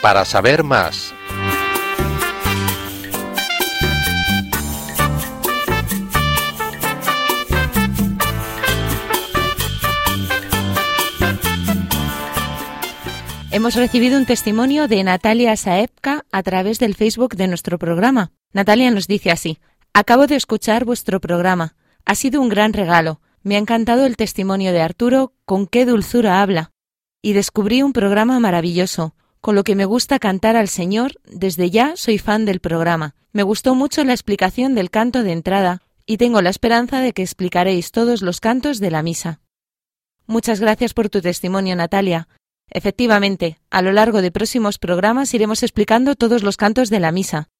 Para 0.00 0.24
saber 0.24 0.62
más, 0.62 1.11
Hemos 13.54 13.74
recibido 13.74 14.16
un 14.16 14.24
testimonio 14.24 14.88
de 14.88 15.04
Natalia 15.04 15.54
Saepka 15.58 16.24
a 16.32 16.42
través 16.42 16.78
del 16.78 16.94
Facebook 16.94 17.36
de 17.36 17.48
nuestro 17.48 17.78
programa. 17.78 18.32
Natalia 18.54 18.90
nos 18.90 19.06
dice 19.06 19.30
así, 19.30 19.58
Acabo 19.92 20.26
de 20.26 20.36
escuchar 20.36 20.86
vuestro 20.86 21.20
programa. 21.20 21.76
Ha 22.06 22.14
sido 22.14 22.40
un 22.40 22.48
gran 22.48 22.72
regalo. 22.72 23.20
Me 23.42 23.56
ha 23.56 23.58
encantado 23.58 24.06
el 24.06 24.16
testimonio 24.16 24.72
de 24.72 24.80
Arturo, 24.80 25.34
con 25.44 25.66
qué 25.66 25.84
dulzura 25.84 26.40
habla. 26.40 26.72
Y 27.20 27.34
descubrí 27.34 27.82
un 27.82 27.92
programa 27.92 28.40
maravilloso, 28.40 29.14
con 29.42 29.54
lo 29.54 29.64
que 29.64 29.74
me 29.74 29.84
gusta 29.84 30.18
cantar 30.18 30.56
al 30.56 30.68
Señor. 30.68 31.20
Desde 31.24 31.68
ya 31.68 31.92
soy 31.96 32.16
fan 32.16 32.46
del 32.46 32.60
programa. 32.60 33.16
Me 33.34 33.42
gustó 33.42 33.74
mucho 33.74 34.02
la 34.02 34.14
explicación 34.14 34.74
del 34.74 34.88
canto 34.88 35.22
de 35.22 35.32
entrada, 35.32 35.82
y 36.06 36.16
tengo 36.16 36.40
la 36.40 36.48
esperanza 36.48 37.00
de 37.00 37.12
que 37.12 37.20
explicaréis 37.20 37.92
todos 37.92 38.22
los 38.22 38.40
cantos 38.40 38.80
de 38.80 38.90
la 38.90 39.02
misa. 39.02 39.40
Muchas 40.26 40.58
gracias 40.58 40.94
por 40.94 41.10
tu 41.10 41.20
testimonio, 41.20 41.76
Natalia. 41.76 42.28
Efectivamente, 42.74 43.58
a 43.70 43.82
lo 43.82 43.92
largo 43.92 44.22
de 44.22 44.30
próximos 44.30 44.78
programas 44.78 45.34
iremos 45.34 45.62
explicando 45.62 46.14
todos 46.14 46.42
los 46.42 46.56
cantos 46.56 46.88
de 46.88 47.00
la 47.00 47.12
misa. 47.12 47.50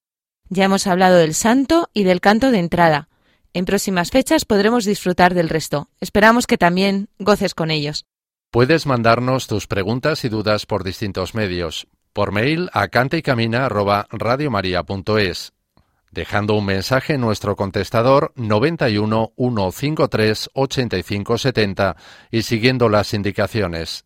Ya 0.49 0.63
hemos 0.63 0.87
hablado 0.87 1.17
del 1.17 1.35
santo 1.35 1.91
y 1.93 2.03
del 2.03 2.19
canto 2.19 2.49
de 2.49 2.57
entrada. 2.57 3.09
En 3.53 3.65
próximas 3.65 4.09
fechas 4.09 4.45
podremos 4.45 4.85
disfrutar 4.85 5.35
del 5.35 5.49
resto. 5.49 5.87
Esperamos 5.99 6.47
que 6.47 6.57
también 6.57 7.09
goces 7.19 7.53
con 7.53 7.69
ellos. 7.69 8.07
Puedes 8.49 8.87
mandarnos 8.87 9.45
tus 9.45 9.67
preguntas 9.67 10.25
y 10.25 10.29
dudas 10.29 10.65
por 10.65 10.83
distintos 10.83 11.35
medios. 11.35 11.85
Por 12.11 12.31
mail 12.31 12.71
a 12.73 12.87
cantaycamina@radiomaria.es, 12.87 15.53
dejando 16.11 16.55
un 16.55 16.65
mensaje 16.65 17.13
en 17.13 17.21
nuestro 17.21 17.55
contestador 17.55 18.33
91 18.35 19.33
153 19.37 20.49
85 20.53 21.37
70 21.37 21.95
y 22.31 22.41
siguiendo 22.41 22.89
las 22.89 23.13
indicaciones 23.13 24.05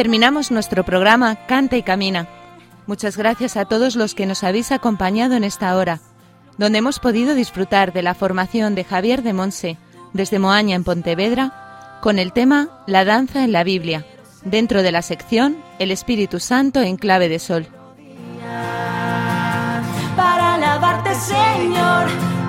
Terminamos 0.00 0.50
nuestro 0.50 0.82
programa 0.82 1.44
Canta 1.44 1.76
y 1.76 1.82
Camina. 1.82 2.26
Muchas 2.86 3.18
gracias 3.18 3.58
a 3.58 3.66
todos 3.66 3.96
los 3.96 4.14
que 4.14 4.24
nos 4.24 4.42
habéis 4.44 4.72
acompañado 4.72 5.34
en 5.34 5.44
esta 5.44 5.76
hora, 5.76 6.00
donde 6.56 6.78
hemos 6.78 6.98
podido 7.00 7.34
disfrutar 7.34 7.92
de 7.92 8.00
la 8.00 8.14
formación 8.14 8.74
de 8.74 8.84
Javier 8.84 9.22
de 9.22 9.34
Monse 9.34 9.76
desde 10.14 10.38
Moaña 10.38 10.74
en 10.74 10.84
Pontevedra 10.84 11.98
con 12.00 12.18
el 12.18 12.32
tema 12.32 12.82
La 12.86 13.04
danza 13.04 13.44
en 13.44 13.52
la 13.52 13.62
Biblia, 13.62 14.06
dentro 14.42 14.82
de 14.82 14.90
la 14.90 15.02
sección 15.02 15.58
El 15.78 15.90
Espíritu 15.90 16.40
Santo 16.40 16.80
en 16.80 16.96
clave 16.96 17.28
de 17.28 17.38
sol. 17.38 17.66
para 20.16 20.54
alabarte, 20.54 21.14
Señor. 21.14 22.39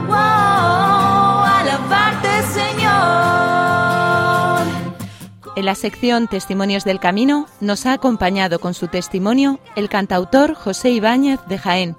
En 5.56 5.66
la 5.66 5.76
sección 5.76 6.28
Testimonios 6.28 6.86
del 6.86 7.02
Camino 7.02 7.46
nos 7.60 7.86
ha 7.86 7.92
acompañado 7.92 8.60
con 8.60 8.74
su 8.74 8.88
testimonio 8.88 9.60
el 9.76 9.90
cantautor 9.90 10.54
José 10.54 10.92
Ibáñez 10.92 11.42
de 11.48 11.58
Jaén, 11.58 11.98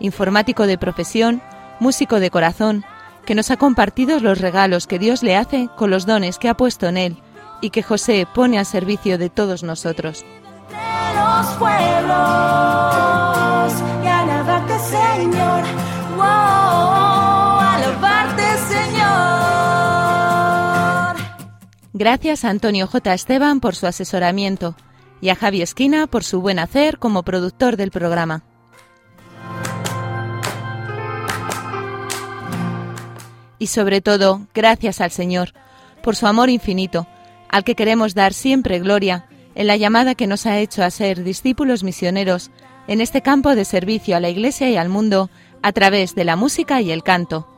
informático 0.00 0.66
de 0.66 0.78
profesión, 0.78 1.40
músico 1.78 2.18
de 2.18 2.30
corazón, 2.30 2.84
que 3.24 3.36
nos 3.36 3.52
ha 3.52 3.56
compartido 3.56 4.18
los 4.18 4.40
regalos 4.40 4.88
que 4.88 4.98
Dios 4.98 5.22
le 5.22 5.36
hace 5.36 5.68
con 5.76 5.90
los 5.90 6.06
dones 6.06 6.38
que 6.38 6.48
ha 6.48 6.56
puesto 6.56 6.88
en 6.88 6.96
él 6.96 7.22
y 7.60 7.70
que 7.70 7.84
José 7.84 8.26
pone 8.34 8.58
al 8.58 8.66
servicio 8.66 9.16
de 9.16 9.30
todos 9.30 9.62
nosotros. 9.62 10.24
De 10.68 11.14
los 11.14 11.46
pueblos 11.56 12.38
Gracias 21.98 22.44
a 22.44 22.50
Antonio 22.50 22.86
J. 22.86 23.12
Esteban 23.12 23.58
por 23.58 23.74
su 23.74 23.88
asesoramiento 23.88 24.76
y 25.20 25.30
a 25.30 25.34
Javi 25.34 25.62
Esquina 25.62 26.06
por 26.06 26.22
su 26.22 26.40
buen 26.40 26.60
hacer 26.60 27.00
como 27.00 27.24
productor 27.24 27.76
del 27.76 27.90
programa. 27.90 28.44
Y 33.58 33.66
sobre 33.66 34.00
todo, 34.00 34.46
gracias 34.54 35.00
al 35.00 35.10
Señor 35.10 35.54
por 36.00 36.14
su 36.14 36.28
amor 36.28 36.50
infinito, 36.50 37.08
al 37.48 37.64
que 37.64 37.74
queremos 37.74 38.14
dar 38.14 38.32
siempre 38.32 38.78
gloria 38.78 39.26
en 39.56 39.66
la 39.66 39.76
llamada 39.76 40.14
que 40.14 40.28
nos 40.28 40.46
ha 40.46 40.56
hecho 40.60 40.84
a 40.84 40.92
ser 40.92 41.24
discípulos 41.24 41.82
misioneros 41.82 42.52
en 42.86 43.00
este 43.00 43.22
campo 43.22 43.56
de 43.56 43.64
servicio 43.64 44.16
a 44.16 44.20
la 44.20 44.28
Iglesia 44.28 44.70
y 44.70 44.76
al 44.76 44.88
mundo 44.88 45.30
a 45.64 45.72
través 45.72 46.14
de 46.14 46.24
la 46.24 46.36
música 46.36 46.80
y 46.80 46.92
el 46.92 47.02
canto. 47.02 47.57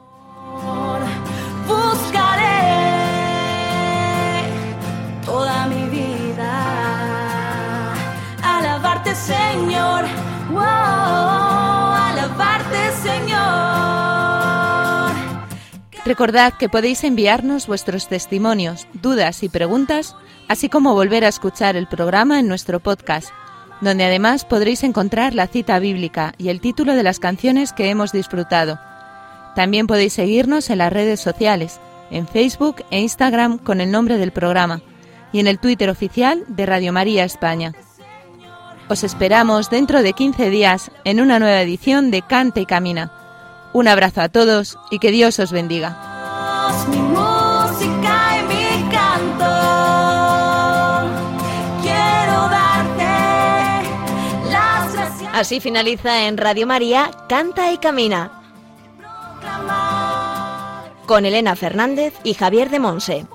Recordad 16.04 16.54
que 16.54 16.68
podéis 16.68 17.04
enviarnos 17.04 17.66
vuestros 17.66 18.08
testimonios, 18.08 18.86
dudas 18.94 19.42
y 19.42 19.48
preguntas, 19.48 20.16
así 20.48 20.68
como 20.68 20.94
volver 20.94 21.24
a 21.24 21.28
escuchar 21.28 21.76
el 21.76 21.86
programa 21.86 22.40
en 22.40 22.48
nuestro 22.48 22.80
podcast, 22.80 23.28
donde 23.82 24.04
además 24.04 24.44
podréis 24.44 24.82
encontrar 24.82 25.34
la 25.34 25.46
cita 25.46 25.78
bíblica 25.78 26.32
y 26.38 26.48
el 26.48 26.60
título 26.60 26.94
de 26.94 27.02
las 27.02 27.18
canciones 27.18 27.72
que 27.72 27.90
hemos 27.90 28.12
disfrutado. 28.12 28.78
También 29.54 29.86
podéis 29.86 30.14
seguirnos 30.14 30.70
en 30.70 30.78
las 30.78 30.92
redes 30.92 31.20
sociales, 31.20 31.80
en 32.10 32.26
Facebook 32.26 32.76
e 32.90 33.00
Instagram 33.00 33.58
con 33.58 33.80
el 33.80 33.90
nombre 33.90 34.16
del 34.16 34.32
programa, 34.32 34.80
y 35.32 35.40
en 35.40 35.46
el 35.46 35.58
Twitter 35.58 35.90
oficial 35.90 36.44
de 36.48 36.66
Radio 36.66 36.92
María 36.92 37.24
España. 37.24 37.72
Os 38.88 39.04
esperamos 39.04 39.70
dentro 39.70 40.02
de 40.02 40.14
15 40.14 40.50
días 40.50 40.90
en 41.04 41.20
una 41.20 41.38
nueva 41.38 41.60
edición 41.60 42.10
de 42.10 42.22
Canta 42.22 42.60
y 42.60 42.66
Camina. 42.66 43.12
Un 43.72 43.88
abrazo 43.88 44.20
a 44.20 44.28
todos 44.28 44.78
y 44.90 44.98
que 44.98 45.10
Dios 45.10 45.38
os 45.38 45.52
bendiga. 45.52 45.96
Así 55.32 55.60
finaliza 55.60 56.26
en 56.26 56.36
Radio 56.36 56.66
María 56.66 57.10
Canta 57.28 57.72
y 57.72 57.78
Camina. 57.78 58.30
Con 61.06 61.24
Elena 61.24 61.56
Fernández 61.56 62.12
y 62.24 62.34
Javier 62.34 62.68
de 62.68 62.78
Monse. 62.78 63.26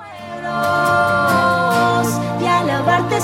Y 2.41 2.45
alabarte, 2.45 3.19